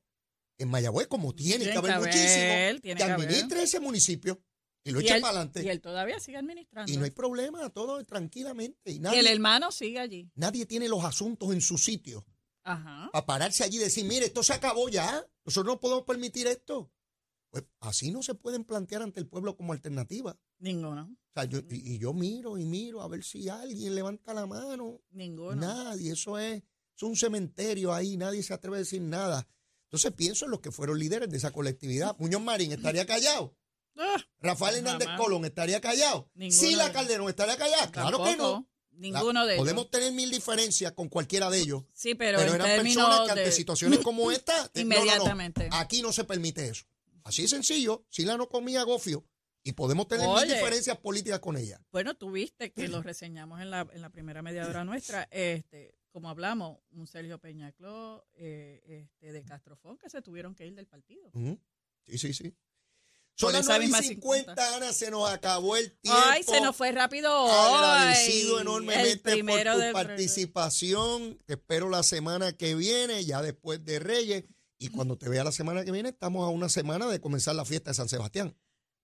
en 0.60 0.70
Mayagüez, 0.70 1.08
como 1.08 1.34
tiene, 1.34 1.66
que 1.66 1.72
haber 1.72 1.98
muchísimo, 2.00 2.82
que 2.84 2.96
que 2.96 3.04
administre 3.04 3.64
ese 3.64 3.80
municipio 3.80 4.40
y 4.84 4.92
lo 4.92 5.02
y 5.02 5.06
eche 5.06 5.16
él, 5.16 5.22
para 5.22 5.32
adelante. 5.38 5.64
y 5.64 5.70
él 5.70 5.82
todavía 5.82 6.20
sigue 6.20 6.38
administrando. 6.38 6.92
Y 6.92 6.98
no 6.98 7.06
hay 7.06 7.12
problema, 7.12 7.70
todo 7.70 8.04
tranquilamente. 8.06 8.92
Y 8.92 8.96
Y 8.96 9.00
nadie, 9.00 9.20
el 9.20 9.28
hermano 9.28 9.72
sigue 9.72 10.00
allí. 10.00 10.30
nadie 10.36 10.66
tiene 10.66 10.88
los 10.88 11.04
asuntos 11.04 11.52
en 11.54 11.62
su 11.62 11.78
sitio 11.78 12.26
Ajá. 12.64 13.10
para 13.12 13.26
pararse 13.26 13.64
allí 13.64 13.78
y 13.78 13.80
decir, 13.82 14.06
mire, 14.06 14.26
esto 14.28 14.44
se 14.44 14.54
acabó 14.54 14.90
ya, 14.90 15.26
nosotros 15.46 15.74
no 15.74 15.80
podemos 15.80 16.04
permitir 16.06 16.48
esto. 16.48 16.92
Pues 17.52 17.64
así 17.80 18.12
no 18.12 18.22
se 18.22 18.36
pueden 18.36 18.64
plantear 18.64 19.02
ante 19.02 19.20
el 19.20 19.28
pueblo 19.28 19.58
como 19.58 19.74
alternativa. 19.74 20.38
Ninguno. 20.60 21.10
O 21.12 21.34
sea, 21.34 21.46
yo, 21.46 21.60
y, 21.70 21.96
y 21.96 21.98
yo 21.98 22.14
miro 22.14 22.58
y 22.60 22.66
miro 22.66 23.02
a 23.02 23.08
ver 23.08 23.24
si 23.24 23.50
alguien 23.50 23.96
levanta 23.96 24.34
la 24.36 24.46
mano. 24.46 25.02
Ninguno. 25.10 25.56
Nadie, 25.56 26.12
eso 26.14 26.38
es, 26.38 26.62
es 26.96 27.04
un 27.04 27.16
cementerio 27.16 27.92
ahí, 27.92 28.18
nadie 28.18 28.44
se 28.44 28.54
atreve 28.54 28.78
a 28.78 28.80
decir 28.80 29.02
nada. 29.02 29.48
Entonces 29.90 30.14
pienso 30.14 30.46
en 30.46 30.52
los 30.52 30.60
que 30.60 30.72
fueron 30.72 31.00
líderes 31.00 31.30
de 31.30 31.38
esa 31.38 31.52
colectividad. 31.52 32.16
Muñoz 32.20 32.42
Marín 32.42 32.72
estaría 32.72 33.08
callado. 33.08 33.56
Ah, 33.98 34.24
Rafael 34.40 34.76
Hernández 34.78 35.08
Jamás. 35.08 35.22
Colón 35.22 35.46
estaría 35.46 35.82
callado. 35.82 36.30
Sila 36.52 36.86
de- 36.88 36.94
Calderón 36.94 37.28
estaría 37.28 37.58
callada. 37.58 37.92
Claro 37.92 38.24
que 38.24 38.38
no. 38.38 38.70
Ninguno 38.92 39.46
de 39.46 39.54
ellos. 39.56 39.64
Podemos 39.64 39.90
tener 39.90 40.12
mil 40.14 40.30
diferencias 40.30 40.92
con 40.92 41.08
cualquiera 41.10 41.50
de 41.50 41.60
ellos, 41.60 41.84
Sí, 41.94 42.16
pero, 42.16 42.38
pero, 42.38 42.54
eran 42.56 42.82
personas 42.84 43.22
que 43.22 43.30
ante 43.32 43.44
de... 43.46 43.52
situaciones 43.52 44.00
como 44.00 44.30
esta, 44.32 44.54
eh, 44.74 44.84
no, 44.84 44.90
no, 44.90 44.96
no, 44.96 45.02
Inmediatamente. 45.06 45.70
aquí 45.72 46.02
no 46.02 46.12
se 46.12 46.26
permite 46.26 46.68
eso. 46.68 46.86
Así 47.24 47.44
de 47.44 47.48
sencillo, 47.48 48.06
Sila 48.10 48.36
no 48.38 48.50
comía 48.50 48.84
gofio 48.84 49.26
y 49.64 49.72
podemos 49.72 50.08
tener 50.08 50.28
Oye. 50.28 50.46
mil 50.48 50.54
diferencias 50.56 50.98
políticas 50.98 51.40
con 51.40 51.56
ella. 51.58 51.82
Bueno, 51.92 52.16
tú 52.16 52.32
viste 52.32 52.72
que 52.74 52.90
lo 52.90 53.02
reseñamos 53.02 53.62
en 53.62 53.70
la, 53.72 53.88
en 53.92 54.02
la 54.02 54.10
primera 54.10 54.42
media 54.42 54.68
hora 54.68 54.84
nuestra. 54.84 55.24
Este, 55.32 55.96
como 56.12 56.30
hablamos, 56.30 56.80
un 56.92 57.08
Sergio 57.08 57.40
Peñacló 57.40 58.26
eh, 58.36 58.82
este, 58.86 59.32
de 59.32 59.44
Castrofón 59.44 59.98
que 59.98 60.10
se 60.10 60.22
tuvieron 60.22 60.56
que 60.56 60.66
ir 60.66 60.76
del 60.76 60.88
partido. 60.88 61.32
Sí, 62.06 62.18
sí, 62.18 62.34
sí. 62.34 62.56
Son 63.40 63.54
las 63.54 63.62
esa 63.62 63.78
9 63.78 63.86
y 63.86 63.88
misma 63.88 64.02
50, 64.04 64.76
Ana, 64.76 64.92
se 64.92 65.10
nos 65.10 65.30
acabó 65.30 65.78
el 65.78 65.94
tiempo. 66.00 66.22
Ay, 66.26 66.44
se 66.44 66.60
nos 66.60 66.76
fue 66.76 66.92
rápido. 66.92 67.32
Agradecido 67.50 68.60
enormemente 68.60 69.44
por 69.44 69.62
tu 69.62 69.94
participación. 69.94 71.40
Te 71.46 71.54
espero 71.54 71.90
la 71.90 72.04
semana 72.04 72.52
que 72.52 72.76
viene, 72.76 73.24
ya 73.24 73.42
después 73.42 73.86
de 73.86 74.00
Reyes. 74.00 74.44
Y 74.78 74.90
cuando 74.90 75.18
te 75.18 75.30
vea 75.30 75.46
la 75.46 75.54
semana 75.54 75.86
que 75.86 75.92
viene, 75.92 76.10
estamos 76.10 76.46
a 76.46 76.50
una 76.50 76.68
semana 76.68 77.08
de 77.08 77.22
comenzar 77.22 77.56
la 77.56 77.64
fiesta 77.64 77.92
de 77.92 77.96
San 77.96 78.10
Sebastián. 78.10 78.58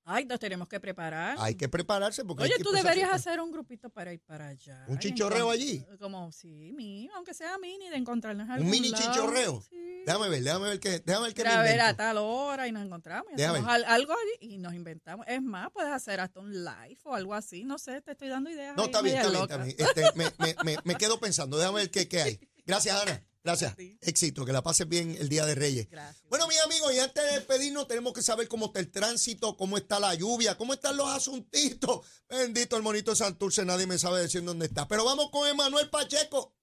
Ay, 0.08 0.26
nos 0.26 0.40
tenemos 0.40 0.68
que 0.68 0.80
preparar. 0.80 1.36
Hay 1.40 1.56
que 1.56 1.68
prepararse 1.68 2.24
porque 2.24 2.44
hay 2.44 2.50
Oye, 2.50 2.58
que 2.58 2.64
tú 2.64 2.72
deberías 2.72 3.12
hacer 3.12 3.42
un 3.42 3.52
grupito 3.52 3.90
para 3.90 4.14
ir 4.14 4.22
para 4.22 4.50
allá. 4.50 4.86
¿Un 4.88 5.00
chichorreo 5.00 5.50
allí? 5.50 5.84
Como, 6.00 6.32
sí, 6.32 6.72
mini, 6.76 7.10
aunque 7.16 7.34
sea 7.34 7.58
mini, 7.58 7.90
de 7.90 7.96
encontrarnos 7.96 8.46
en 8.46 8.52
¿Un 8.52 8.58
algún 8.58 8.70
mini 8.70 8.90
lado. 8.92 9.04
chichorreo? 9.04 9.62
Sí. 9.68 10.04
Déjame 10.06 10.30
ver, 10.30 10.44
déjame 10.44 10.68
ver 10.70 10.80
qué, 10.80 11.00
déjame 11.00 11.26
ver 11.26 11.34
qué 11.34 11.44
Para 11.44 11.64
ver 11.64 11.82
a 11.82 11.96
tal 11.96 12.18
hora 12.20 12.68
y 12.68 12.72
nos 12.72 12.86
encontramos. 12.86 13.26
Y 13.34 13.38
Déjame 13.38 13.58
hacemos 13.58 13.74
al- 13.74 13.86
algo 13.86 14.14
allí 14.14 14.54
y 14.54 14.58
nos 14.60 14.76
inventamos. 14.76 15.26
Es 15.28 15.42
más, 15.42 15.72
puedes 15.72 15.92
hacer 15.92 16.20
hasta 16.20 16.40
un 16.40 16.54
live 16.64 17.00
o 17.06 17.16
algo 17.16 17.34
así. 17.34 17.64
No 17.64 17.80
sé, 17.80 18.00
te 18.02 18.12
estoy 18.12 18.28
dando 18.30 18.52
ideas. 18.52 18.76
No, 18.78 18.84
ahí 18.84 18.90
está 18.90 19.02
bien, 19.02 19.16
está 19.18 19.30
bien, 19.32 19.42
está 19.42 19.58
bien. 19.58 19.76
Este, 19.80 20.02
me, 20.16 20.26
me- 20.38 20.56
me- 20.64 20.78
me 20.84 20.96
quedo 20.96 21.20
pensando, 21.20 21.58
déjame 21.58 21.80
ver 21.80 21.90
qué, 21.90 22.08
qué 22.08 22.22
hay. 22.22 22.40
Gracias, 22.68 23.02
Ana. 23.02 23.24
Gracias. 23.46 23.76
Éxito, 24.02 24.44
que 24.44 24.52
la 24.52 24.64
pases 24.64 24.90
bien 24.90 25.16
el 25.20 25.30
día 25.30 25.46
de 25.46 25.54
Reyes. 25.54 25.88
Gracias. 25.88 26.24
Bueno, 26.30 26.48
mis 26.48 26.60
amigos, 26.62 26.92
y 26.96 27.00
antes 27.00 27.24
de 27.24 27.34
despedirnos, 27.34 27.88
tenemos 27.88 28.12
que 28.12 28.24
saber 28.24 28.48
cómo 28.48 28.66
está 28.66 28.80
el 28.80 28.90
tránsito, 28.90 29.56
cómo 29.56 29.78
está 29.78 30.00
la 30.00 30.16
lluvia, 30.16 30.58
cómo 30.58 30.74
están 30.74 30.98
los 30.98 31.08
asuntitos. 31.08 32.02
Bendito 32.30 32.76
el 32.76 32.82
monito 32.82 33.12
de 33.12 33.18
Santurce, 33.18 33.64
nadie 33.64 33.86
me 33.86 34.00
sabe 34.00 34.22
decir 34.22 34.44
dónde 34.44 34.66
está. 34.66 34.88
Pero 34.88 35.06
vamos 35.06 35.30
con 35.30 35.48
Emanuel 35.48 35.92
Pacheco. 35.92 36.56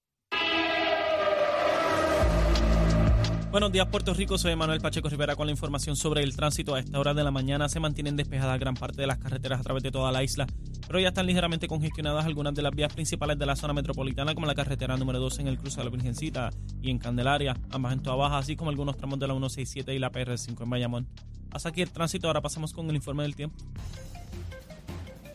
Buenos 3.53 3.71
días, 3.71 3.87
Puerto 3.89 4.15
Rico. 4.15 4.39
Soy 4.39 4.57
Manuel 4.57 4.81
Pacheco 4.81 5.11
Rivera 5.11 5.37
con 5.37 5.47
la 5.47 5.51
información 5.51 5.95
sobre 5.95 6.23
el 6.23 6.35
tránsito. 6.35 6.75
A 6.75 6.81
esta 6.81 6.99
hora 6.99 7.13
de 7.13 7.23
la 7.23 7.31
mañana 7.31 7.69
se 7.69 7.81
mantienen 7.81 8.17
despejadas 8.17 8.59
gran 8.59 8.73
parte 8.73 9.03
de 9.03 9.07
las 9.07 9.19
carreteras 9.19 9.61
a 9.61 9.63
través 9.63 9.83
de 9.83 9.91
toda 9.91 10.11
la 10.11 10.23
isla, 10.23 10.47
pero 10.87 10.99
ya 10.99 11.09
están 11.09 11.27
ligeramente 11.27 11.69
congestionadas 11.69 12.25
algunas 12.25 12.55
de 12.55 12.63
las 12.63 12.75
vías 12.75 12.91
principales 12.95 13.39
de 13.39 13.45
la 13.45 13.55
zona 13.55 13.75
metropolitana, 13.75 14.35
como 14.35 14.47
la 14.47 14.55
carretera 14.55 14.97
número 14.97 15.19
2 15.19 15.41
en 15.41 15.49
el 15.49 15.59
cruce 15.59 15.77
de 15.77 15.85
la 15.85 15.91
Virgencita 15.91 16.49
y 16.81 16.89
en 16.89 16.99
Candelaria, 16.99 17.55
ambas 17.71 17.93
en 17.93 18.03
Toa 18.03 18.17
Baja, 18.17 18.39
así 18.39 18.57
como 18.57 18.71
algunos 18.71 18.97
tramos 18.97 19.19
de 19.19 19.27
la 19.27 19.35
167 19.35 19.95
y 19.95 19.99
la 19.99 20.11
PR5 20.11 20.63
en 20.63 20.71
Bayamón. 20.71 21.09
Hasta 21.51 21.69
aquí 21.69 21.83
el 21.83 21.91
tránsito. 21.91 22.29
Ahora 22.29 22.41
pasamos 22.41 22.73
con 22.73 22.89
el 22.89 22.97
informe 22.97 23.25
del 23.25 23.37
tiempo. 23.37 23.63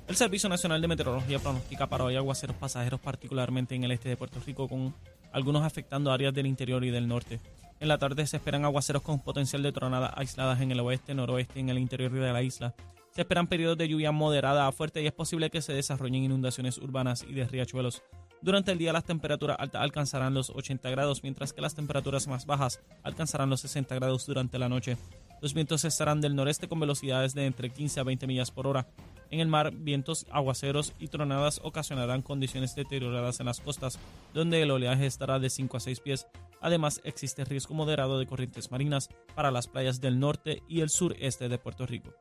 El 0.08 0.15
Servicio 0.15 0.49
Nacional 0.49 0.82
de 0.82 0.88
Meteorología 0.88 1.38
pronostica 1.38 1.86
para 1.86 2.06
hoy 2.06 2.15
aguaceros 2.15 2.56
pasajeros, 2.56 2.99
particularmente 2.99 3.75
en 3.75 3.84
el 3.84 3.91
este 3.91 4.10
de 4.10 4.17
Puerto 4.17 4.39
Rico, 4.43 4.67
con 4.67 4.95
algunos 5.32 5.63
afectando 5.63 6.12
áreas 6.12 6.34
del 6.34 6.47
interior 6.47 6.84
y 6.84 6.89
del 6.89 7.08
norte. 7.08 7.39
En 7.80 7.88
la 7.88 7.98
tarde 7.98 8.26
se 8.26 8.38
esperan 8.38 8.66
aguaceros 8.66 9.04
con 9.04 9.20
potencial 9.20 9.62
de 9.62 9.72
tronadas 9.72 10.12
aisladas 10.16 10.62
en 10.62 10.72
el 10.72 10.80
oeste, 10.80 11.13
noroeste 11.13 11.60
y 11.60 11.62
en 11.62 11.70
el 11.70 11.78
interior 11.78 12.12
de 12.12 12.34
la 12.34 12.42
isla. 12.42 12.74
Se 13.12 13.22
esperan 13.22 13.48
periodos 13.48 13.78
de 13.78 13.88
lluvia 13.88 14.12
moderada 14.12 14.68
a 14.68 14.72
fuerte 14.72 15.02
y 15.02 15.08
es 15.08 15.13
posible 15.13 15.50
que 15.50 15.62
se 15.62 15.74
desarrollen 15.74 16.24
inundaciones 16.24 16.78
urbanas 16.78 17.26
y 17.28 17.34
de 17.34 17.48
riachuelos. 17.48 18.04
Durante 18.42 18.72
el 18.72 18.78
día 18.78 18.94
las 18.94 19.04
temperaturas 19.04 19.58
altas 19.60 19.82
alcanzarán 19.82 20.34
los 20.34 20.52
80 20.52 20.90
grados, 20.92 21.24
mientras 21.24 21.54
que 21.54 21.62
las 21.62 21.74
temperaturas 21.74 22.28
más 22.28 22.46
bajas 22.46 22.80
alcanzarán 23.04 23.50
los 23.50 23.62
60 23.62 23.96
grados 23.96 24.28
durante 24.28 24.60
la 24.60 24.70
noche. 24.70 24.98
Los 25.42 25.54
vientos 25.54 25.86
estarán 25.86 26.22
del 26.22 26.36
noreste 26.36 26.68
con 26.68 26.80
velocidades 26.80 27.34
de 27.34 27.46
entre 27.46 27.70
15 27.72 28.00
a 28.00 28.04
20 28.04 28.28
millas 28.28 28.52
por 28.52 28.68
hora. 28.68 28.88
En 29.30 29.40
el 29.40 29.48
mar, 29.48 29.72
vientos, 29.74 30.26
aguaceros 30.32 30.94
y 31.00 31.08
tronadas 31.10 31.60
ocasionarán 31.63 32.22
condiciones 32.22 32.76
deterioradas 32.76 33.40
en 33.40 33.48
las 33.48 33.60
costas, 33.60 34.00
donde 34.34 34.62
el 34.62 34.72
oleaje 34.72 35.06
estará 35.06 35.40
de 35.40 35.50
5 35.50 35.78
a 35.78 35.80
6 35.80 36.00
pies. 36.00 36.28
Además, 36.62 37.02
existe 37.04 37.46
riesgo 37.46 37.76
moderado 37.76 38.20
de 38.20 38.28
corrientes 38.28 38.72
marinas 38.72 39.10
para 39.36 39.52
las 39.52 39.67
playas 39.67 40.02
del 40.02 40.20
norte 40.20 40.63
y 40.67 40.82
el 40.82 40.89
sureste 40.89 41.50
de 41.50 41.58
Puerto 41.58 41.86
Rico. 41.86 42.13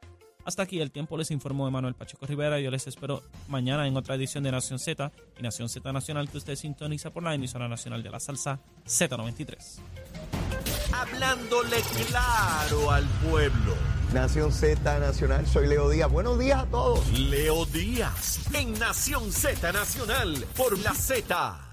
Hasta 0.47 0.63
aquí 0.63 0.81
el 0.81 0.93
tiempo, 0.93 1.17
les 1.17 1.33
informó 1.33 1.67
Emanuel 1.67 1.95
Pacheco 1.95 2.25
Rivera. 2.25 2.61
Yo 2.61 2.71
les 2.71 2.87
espero 2.87 3.25
mañana 3.49 3.89
en 3.89 3.97
otra 3.97 4.15
edición 4.15 4.45
de 4.45 4.53
Nación 4.53 4.79
Z 4.79 5.11
y 5.39 5.43
Nación 5.43 5.69
Z 5.69 5.93
Nacional 5.93 6.31
que 6.31 6.39
usted 6.39 6.55
sintoniza 6.55 7.11
por 7.11 7.25
la 7.25 7.35
emisora 7.35 7.67
nacional 7.67 8.05
de 8.05 8.11
la 8.11 8.21
salsa 8.21 8.61
Z93. 8.87 9.81
Hablándole 10.93 11.79
claro 12.07 12.93
al 12.93 13.05
pueblo. 13.29 13.75
Nación 14.15 14.53
Z 14.53 14.99
Nacional, 15.01 15.49
soy 15.49 15.67
Leo 15.67 15.91
Díaz. 15.91 16.11
Buenos 16.13 16.39
días 16.39 16.61
a 16.63 16.67
todos. 16.67 17.11
Leo 17.19 17.67
Díaz 17.67 18.49
en 18.55 18.73
Nación 18.79 19.33
Z 19.33 19.73
Nacional 19.73 20.47
por 20.57 20.79
la 20.79 20.95
Z. 20.95 21.66